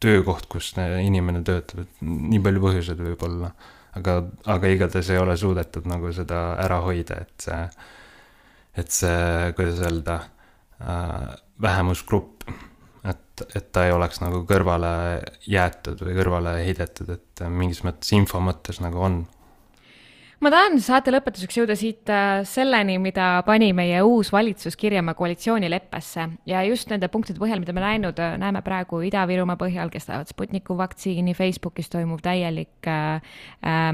töökoht, 0.05 0.49
kus 0.53 0.73
inimene 0.77 1.43
töötab, 1.47 1.85
et 1.85 2.05
nii 2.05 2.43
palju 2.45 2.63
põhjuseid 2.67 3.01
võib 3.09 3.25
olla. 3.29 3.55
aga, 3.95 4.17
aga 4.51 4.71
igatahes 4.75 5.07
ei 5.15 5.21
ole 5.23 5.37
suudetud 5.39 5.85
nagu 5.87 6.09
seda 6.13 6.57
ära 6.59 6.81
hoida, 6.83 7.21
et 7.23 7.45
see, 7.47 7.61
et 8.83 8.91
see, 8.91 9.53
kuidas 9.55 9.79
öelda 9.87 10.17
äh,, 10.83 11.29
vähemusgrupp, 11.63 12.43
et, 13.07 13.45
et 13.55 13.69
ta 13.71 13.85
ei 13.87 13.95
oleks 13.95 14.19
nagu 14.19 14.43
kõrvale 14.51 14.91
jäetud 15.47 16.03
või 16.03 16.17
kõrvale 16.19 16.57
heidetud, 16.65 17.15
et 17.15 17.45
mingis 17.47 17.85
mõttes 17.87 18.11
info 18.19 18.43
mõttes 18.43 18.83
nagu 18.83 18.99
on 18.99 19.21
ma 20.45 20.51
tahan 20.53 20.77
saate 20.83 21.13
lõpetuseks 21.15 21.57
jõuda 21.57 21.75
siit 21.79 22.11
äh, 22.13 22.43
selleni, 22.49 22.99
mida 23.01 23.39
pani 23.47 23.71
meie 23.77 24.03
uus 24.05 24.29
valitsus 24.35 24.77
kirjama 24.77 25.15
koalitsioonileppesse. 25.17 26.27
Ja 26.51 26.61
just 26.67 26.91
nende 26.93 27.09
punktide 27.13 27.41
põhjal, 27.41 27.63
mida 27.63 27.73
me 27.77 27.81
näinud, 27.81 28.21
äh, 28.21 28.35
näeme 28.41 28.61
praegu 28.67 29.01
Ida-Virumaa 29.09 29.57
põhjal, 29.61 29.89
kes 29.93 30.11
tahavad 30.11 30.29
Sputniku 30.29 30.77
vaktsiini, 30.77 31.33
Facebookis 31.39 31.89
toimub 31.95 32.21
täielik 32.25 32.91
äh, 32.91 33.41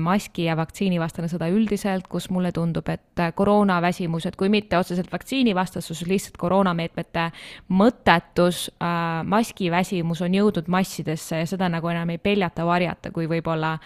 maski 0.03 0.49
ja 0.49 0.59
vaktsiinivastane 0.59 1.31
sõda 1.31 1.53
üldiselt, 1.55 2.11
kus 2.11 2.27
mulle 2.35 2.51
tundub, 2.57 2.89
et 2.91 3.25
koroonaväsimus, 3.39 4.27
et 4.27 4.39
kui 4.41 4.51
mitte 4.51 4.79
otseselt 4.81 5.13
vaktsiinivastasus, 5.13 6.03
lihtsalt 6.11 6.41
koroonameetmete 6.41 7.29
mõttetus, 7.79 8.69
maskiväsimus 9.31 10.23
on 10.25 10.35
jõudnud 10.35 10.71
massidesse 10.73 11.45
ja 11.45 11.49
seda 11.49 11.71
nagu 11.71 11.91
enam 11.93 12.11
ei 12.11 12.19
peljata, 12.19 12.67
varjata, 12.67 13.13
kui 13.15 13.29
võib-olla 13.31 13.77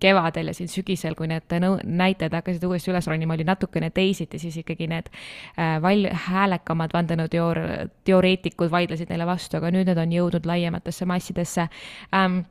kevadel 0.00 0.50
ja 0.50 0.54
siin 0.56 0.70
sügisel, 0.72 1.16
kui 1.18 1.28
need 1.30 1.56
näitajad 1.84 2.36
hakkasid 2.38 2.64
uuesti 2.66 2.92
üles 2.92 3.08
ronima, 3.10 3.36
oli 3.36 3.46
natukene 3.48 3.90
teisiti, 3.94 4.38
siis 4.42 4.60
ikkagi 4.62 4.88
need 4.90 5.10
äh, 5.12 5.76
val-, 5.82 6.08
häälekamad 6.28 6.94
vandenõuteoor-, 6.96 7.90
teoreetikud 8.08 8.72
vaidlesid 8.72 9.12
neile 9.12 9.28
vastu, 9.28 9.60
aga 9.60 9.72
nüüd 9.74 9.90
need 9.90 10.00
on 10.00 10.16
jõudnud 10.16 10.48
laiematesse 10.48 11.08
massidesse. 11.08 11.68
Ähm, 12.16 12.42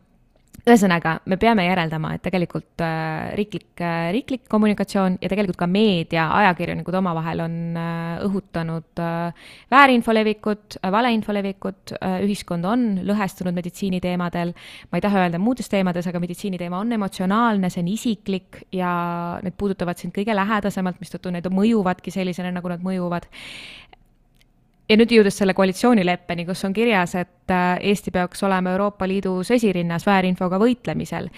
ühesõnaga, 0.67 1.15
me 1.29 1.37
peame 1.39 1.63
järeldama, 1.65 2.13
et 2.15 2.23
tegelikult 2.25 2.83
äh, 2.83 3.31
riiklik, 3.37 3.69
äh, 3.81 4.09
riiklik 4.15 4.45
kommunikatsioon 4.51 5.17
ja 5.21 5.29
tegelikult 5.31 5.59
ka 5.59 5.67
meedia, 5.69 6.27
ajakirjanikud 6.39 6.97
omavahel 6.99 7.43
on 7.45 7.55
äh, 7.79 8.23
õhutanud 8.27 9.03
väärinfo 9.71 10.13
levikut, 10.15 10.79
valeinfo 10.91 11.33
levikut, 11.35 11.93
ühiskond 12.25 12.67
on 12.67 12.85
lõhestunud 13.07 13.55
meditsiiniteemadel, 13.55 14.53
ma 14.89 14.99
ei 14.99 15.05
taha 15.05 15.23
öelda 15.23 15.41
muudes 15.41 15.71
teemades, 15.71 16.07
aga 16.09 16.21
meditsiiniteema 16.21 16.81
on 16.83 16.97
emotsionaalne, 16.97 17.71
see 17.71 17.83
on 17.83 17.91
isiklik 17.93 18.63
ja 18.75 18.91
need 19.45 19.55
puudutavad 19.59 19.99
sind 20.01 20.15
kõige 20.15 20.35
lähedasemalt, 20.35 20.99
mistõttu 21.01 21.31
need 21.33 21.47
mõjuvadki 21.53 22.13
sellisena, 22.13 22.51
nagu 22.55 22.71
nad 22.71 22.83
mõjuvad 22.83 23.29
ja 24.89 24.97
nüüd 24.97 25.13
jõudes 25.13 25.37
selle 25.37 25.53
koalitsioonileppeni, 25.57 26.47
kus 26.47 26.65
on 26.67 26.73
kirjas, 26.73 27.15
et 27.19 27.53
äh, 27.53 27.77
Eesti 27.91 28.13
peaks 28.15 28.43
olema 28.43 28.73
Euroopa 28.73 29.07
Liidus 29.07 29.51
esirinnas 29.53 30.05
väärinfoga 30.07 30.59
võitlemisel, 30.61 31.29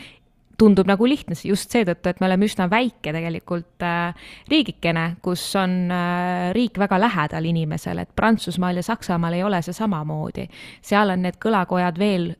tundub 0.62 0.88
nagu 0.90 1.08
lihtne 1.10 1.36
just 1.44 1.74
seetõttu, 1.74 2.12
et 2.12 2.20
me 2.22 2.28
oleme 2.28 2.46
üsna 2.46 2.68
väike 2.70 3.14
tegelikult 3.16 3.86
äh, 3.86 4.28
riigikene, 4.52 5.08
kus 5.26 5.44
on 5.60 5.74
äh, 5.92 6.52
riik 6.56 6.78
väga 6.80 7.00
lähedal 7.02 7.50
inimesele, 7.50 8.06
et 8.06 8.16
Prantsusmaal 8.16 8.80
ja 8.80 8.86
Saksamaal 8.86 9.40
ei 9.40 9.44
ole 9.44 9.62
see 9.66 9.76
samamoodi. 9.76 10.48
seal 10.82 11.16
on 11.16 11.26
need 11.26 11.42
kõlakojad 11.42 12.00
veel 12.00 12.32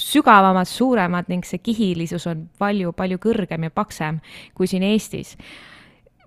sügavamad, 0.00 0.68
suuremad 0.68 1.28
ning 1.28 1.44
see 1.44 1.60
kihilisus 1.60 2.24
on 2.30 2.46
palju-palju 2.58 3.18
kõrgem 3.20 3.66
ja 3.68 3.74
paksem 3.74 4.22
kui 4.56 4.70
siin 4.70 4.86
Eestis 4.86 5.36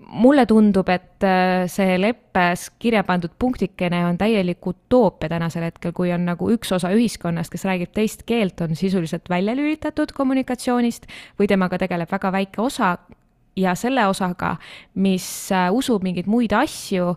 mulle 0.08 0.46
tundub, 0.46 0.90
et 0.90 1.24
äh, 1.26 1.66
see 1.72 1.98
leppes 2.02 2.68
kirja 2.82 3.04
pandud 3.08 3.34
punktikene 3.40 4.04
on 4.08 4.18
täielik 4.20 4.66
utoopia 4.68 5.30
tänasel 5.32 5.68
hetkel, 5.68 5.94
kui 5.96 6.12
on 6.14 6.26
nagu 6.28 6.50
üks 6.54 6.74
osa 6.76 6.92
ühiskonnast, 6.96 7.52
kes 7.54 7.66
räägib 7.68 7.94
teist 7.96 8.26
keelt, 8.30 8.62
on 8.62 8.78
sisuliselt 8.80 9.30
välja 9.30 9.56
lülitatud 9.58 10.14
kommunikatsioonist 10.16 11.08
või 11.40 11.50
temaga 11.52 11.80
tegeleb 11.82 12.12
väga 12.12 12.34
väike 12.36 12.64
osa. 12.64 12.96
Ja 13.54 13.76
selle 13.78 14.08
osaga, 14.10 14.56
mis 14.98 15.26
äh, 15.54 15.68
usub 15.70 16.02
mingeid 16.02 16.26
muid 16.26 16.56
asju, 16.58 17.12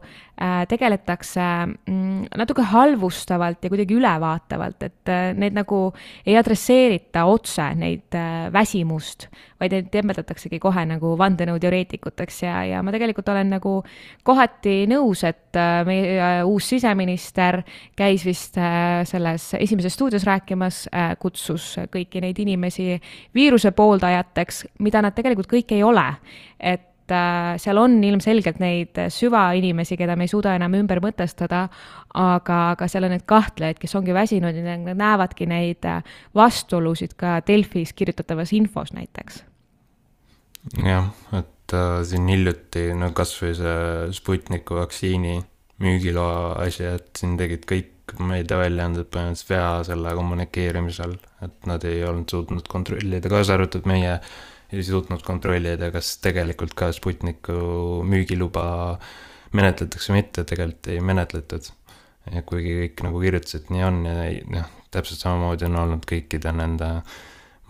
tegeletakse 0.68 1.40
mm, 1.40 2.26
natuke 2.36 2.64
halvustavalt 2.68 3.62
ja 3.64 3.70
kuidagi 3.72 3.96
ülevaatavalt, 3.96 4.82
et 4.84 5.10
äh, 5.12 5.30
neid 5.32 5.56
nagu 5.56 5.78
ei 6.26 6.36
adresseerita 6.36 7.24
otse, 7.30 7.70
neid 7.78 8.16
äh, 8.16 8.48
väsimust, 8.52 9.30
vaid 9.60 9.72
neid 9.72 9.88
tembeldatakse 9.94 10.50
kohe 10.60 10.84
nagu 10.88 11.14
vandenõuteoreetikuteks 11.16 12.42
ja, 12.44 12.58
ja 12.68 12.82
ma 12.84 12.92
tegelikult 12.92 13.30
olen 13.32 13.54
nagu 13.56 13.72
kohati 14.26 14.82
nõus, 14.90 15.24
et 15.24 15.56
meie 15.88 16.28
uus 16.44 16.68
siseminister 16.74 17.62
käis 17.96 18.24
vist 18.26 18.58
selles 19.08 19.46
Esimeses 19.56 19.96
stuudios 19.96 20.26
rääkimas, 20.28 20.82
kutsus 21.22 21.78
kõiki 21.92 22.20
neid 22.20 22.38
inimesi 22.44 22.98
viiruse 23.34 23.72
pooldajateks, 23.76 24.66
mida 24.84 25.00
nad 25.04 25.16
tegelikult 25.16 25.48
kõik 25.48 25.72
ei 25.76 25.82
ole. 25.86 26.04
et 26.60 26.92
et 27.06 27.14
äh, 27.14 27.54
seal 27.62 27.78
on 27.78 27.96
ilmselgelt 28.02 28.58
neid 28.58 28.98
süvainimesi, 29.12 29.96
keda 29.98 30.16
me 30.18 30.26
ei 30.26 30.30
suuda 30.30 30.56
enam 30.58 30.74
ümber 30.74 31.00
mõtestada, 31.04 31.66
aga, 32.18 32.58
aga 32.74 32.88
seal 32.90 33.06
on 33.06 33.14
need 33.14 33.26
kahtlejaid, 33.28 33.78
kes 33.78 33.94
ongi 33.98 34.14
väsinud 34.16 34.56
ja 34.56 34.64
nad 34.64 34.98
näevadki 34.98 35.46
neid 35.46 35.86
äh, 35.86 36.02
vastuolusid 36.34 37.14
ka 37.18 37.38
Delfis 37.46 37.94
kirjutatavas 37.94 38.52
infos 38.56 38.92
näiteks. 38.96 39.44
jah, 40.82 41.12
et 41.38 41.76
äh, 41.76 42.00
siin 42.08 42.26
hiljuti, 42.32 42.88
no 42.98 43.12
kasvõi 43.14 43.54
see 43.54 43.76
Sputniku 44.16 44.80
vaktsiini 44.80 45.38
müügiloa 45.82 46.56
asi, 46.64 46.88
et 46.90 47.12
siin 47.18 47.38
tegid 47.38 47.68
kõik 47.70 48.16
meediaväljaanded 48.22 49.06
põhimõtteliselt 49.10 49.50
vea 49.50 49.70
selle 49.86 50.12
kommunikeerimisel, 50.14 51.16
et 51.42 51.70
nad 51.70 51.86
ei 51.86 52.04
olnud 52.06 52.30
suutnud 52.30 52.66
kontrollida, 52.70 53.30
kaasa 53.30 53.54
arvatud 53.58 53.86
meie 53.86 54.18
äh, 54.18 54.36
ei 54.72 54.82
suutnud 54.86 55.22
kontrollida, 55.26 55.90
kas 55.94 56.16
tegelikult 56.24 56.74
ka 56.78 56.90
Sputniku 56.94 58.02
müügiluba 58.06 58.66
menetletakse 59.56 60.12
või 60.12 60.22
mitte, 60.22 60.44
tegelikult 60.48 60.90
ei 60.92 61.00
menetletud. 61.00 61.70
ja 62.32 62.42
kuigi 62.42 62.72
kõik 62.80 63.06
nagu 63.06 63.20
kirjutasid, 63.22 63.70
nii 63.70 63.86
on 63.86 64.02
ja 64.08 64.18
noh, 64.50 64.70
täpselt 64.90 65.20
samamoodi 65.22 65.68
on 65.68 65.76
olnud 65.84 66.06
kõikide 66.08 66.50
nende 66.56 66.90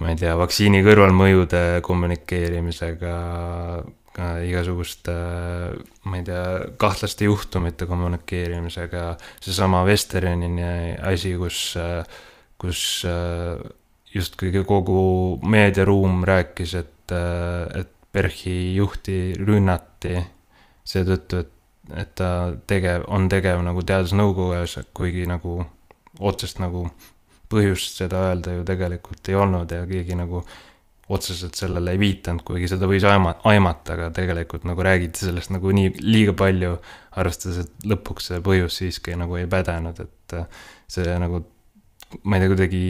ma 0.00 0.12
ei 0.12 0.18
tea, 0.20 0.34
vaktsiini 0.36 0.82
kõrvalmõjude 0.84 1.62
kommunikeerimisega, 1.84 3.14
ka 4.16 4.28
igasuguste, 4.44 5.14
ma 6.08 6.20
ei 6.20 6.26
tea, 6.26 6.44
kahtlaste 6.80 7.28
juhtumite 7.28 7.88
kommunikeerimisega, 7.88 9.08
seesama 9.44 9.82
Westernini 9.88 10.96
asi, 11.04 11.34
kus, 11.40 11.60
kus 12.60 12.84
justkui 14.16 14.64
kogu 14.66 15.00
meediaruum 15.44 16.24
rääkis, 16.26 16.74
et, 16.80 17.14
et 17.76 17.92
PERH-i 18.16 18.76
juhti 18.76 19.18
rünnati 19.36 20.20
seetõttu, 20.86 21.42
et, 21.42 21.50
et 22.02 22.14
ta 22.18 22.30
tegev, 22.68 23.04
on 23.12 23.28
tegev 23.32 23.60
nagu 23.66 23.82
teadusnõukogus, 23.86 24.78
kuigi 24.96 25.26
nagu 25.28 25.58
otsest 26.24 26.62
nagu 26.62 26.86
põhjust 27.52 28.00
seda 28.00 28.30
öelda 28.30 28.56
ju 28.56 28.64
tegelikult 28.66 29.28
ei 29.30 29.36
olnud 29.38 29.70
ja 29.70 29.84
keegi 29.86 30.16
nagu 30.18 30.42
otseselt 31.12 31.54
sellele 31.54 31.92
ei 31.94 32.00
viitanud, 32.00 32.42
kuigi 32.46 32.66
seda 32.72 32.88
võis 32.90 33.04
aima-, 33.06 33.36
aimata, 33.46 33.94
aga 33.94 34.08
tegelikult 34.14 34.64
nagu 34.66 34.82
räägiti 34.82 35.28
sellest 35.28 35.52
nagu 35.54 35.70
nii 35.74 35.92
liiga 36.02 36.34
palju, 36.38 36.72
arvestades, 37.20 37.60
et 37.62 37.86
lõpuks 37.92 38.32
see 38.32 38.40
põhjus 38.42 38.80
siiski 38.80 39.14
nagu 39.18 39.38
ei 39.38 39.46
pädenud, 39.50 40.00
et 40.02 40.36
see 40.90 41.14
nagu 41.22 41.44
ma 42.22 42.38
ei 42.38 42.42
tea, 42.44 42.52
kuidagi 42.52 42.86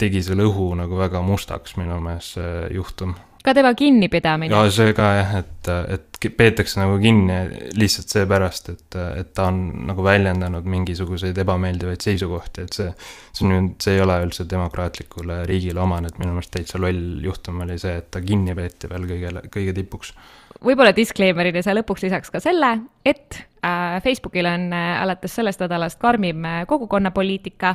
tegi 0.00 0.22
selle 0.24 0.46
õhu 0.48 0.72
nagu 0.78 0.98
väga 0.98 1.22
mustaks 1.24 1.76
minu 1.80 1.98
meelest 2.02 2.36
see 2.36 2.68
juhtum. 2.76 3.14
ka 3.46 3.54
tema 3.54 3.72
kinnipidamine. 3.78 4.54
ja 4.54 4.70
see 4.74 4.94
ka 4.96 5.10
jah, 5.20 5.34
et, 5.42 5.70
et 5.94 6.30
peetakse 6.38 6.80
nagu 6.80 6.96
kinni 7.02 7.36
lihtsalt 7.78 8.14
seepärast, 8.14 8.72
et, 8.74 8.98
et 9.20 9.30
ta 9.36 9.48
on 9.52 9.60
nagu 9.90 10.02
väljendanud 10.06 10.66
mingisuguseid 10.72 11.38
ebameeldivaid 11.44 12.02
seisukohti, 12.02 12.66
et 12.66 12.80
see, 12.80 12.88
see 13.36 13.52
ju, 13.52 13.60
see 13.82 13.94
ei 13.98 14.02
ole 14.02 14.18
üldse 14.24 14.48
demokraatlikule 14.50 15.44
riigile 15.50 15.84
omane, 15.84 16.10
et 16.10 16.18
minu 16.22 16.34
meelest 16.34 16.54
täitsa 16.56 16.82
loll 16.82 17.22
juhtum 17.26 17.62
oli 17.66 17.78
see, 17.82 17.94
et 18.02 18.10
ta 18.10 18.24
kinni 18.24 18.56
peeti 18.58 18.90
veel 18.90 19.06
kõigele, 19.12 19.46
kõige 19.52 19.76
tipuks 19.76 20.16
võib-olla 20.64 20.92
disclaimer'ina 20.96 21.62
sa 21.64 21.74
lõpuks 21.76 22.04
lisaks 22.06 22.30
ka 22.32 22.40
selle, 22.42 22.70
et 23.06 23.38
äh, 23.64 23.96
Facebookil 24.04 24.46
on 24.48 24.66
äh, 24.74 24.88
alates 25.02 25.34
sellest 25.36 25.60
nädalast 25.62 25.98
karmim 26.02 26.44
äh, 26.44 26.58
kogukonnapoliitika. 26.68 27.74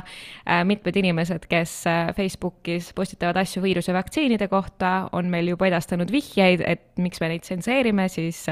Mitmed 0.66 0.96
inimesed, 0.98 1.46
kes 1.50 1.72
Facebookis 2.16 2.90
postitavad 2.96 3.38
asju 3.42 3.62
viiruse 3.62 3.94
vaktsiinide 3.94 4.48
kohta, 4.50 5.08
on 5.16 5.30
meil 5.30 5.52
juba 5.52 5.68
edastanud 5.68 6.10
vihjeid, 6.12 6.64
et 6.66 6.84
miks 7.02 7.22
me 7.22 7.30
neid 7.32 7.46
tsenseerime, 7.46 8.08
siis 8.12 8.42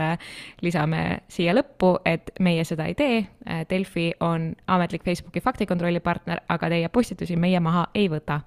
lisame 0.62 1.02
siia 1.28 1.54
lõppu, 1.56 1.96
et 2.06 2.30
meie 2.40 2.64
seda 2.68 2.86
ei 2.88 2.96
tee. 2.98 3.20
Delfi 3.70 4.10
on 4.24 4.52
ametlik 4.70 5.04
Facebooki 5.06 5.42
faktikontrolli 5.44 6.00
partner, 6.04 6.44
aga 6.48 6.70
teie 6.72 6.88
postitusi 6.88 7.36
meie 7.36 7.60
maha 7.60 7.88
ei 7.94 8.08
võta. 8.12 8.40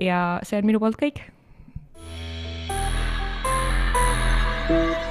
Ja 0.00 0.22
see 0.44 0.58
on 0.60 0.66
minu 0.68 0.82
poolt 0.82 0.98
kõik 1.00 1.22
Música 4.70 5.10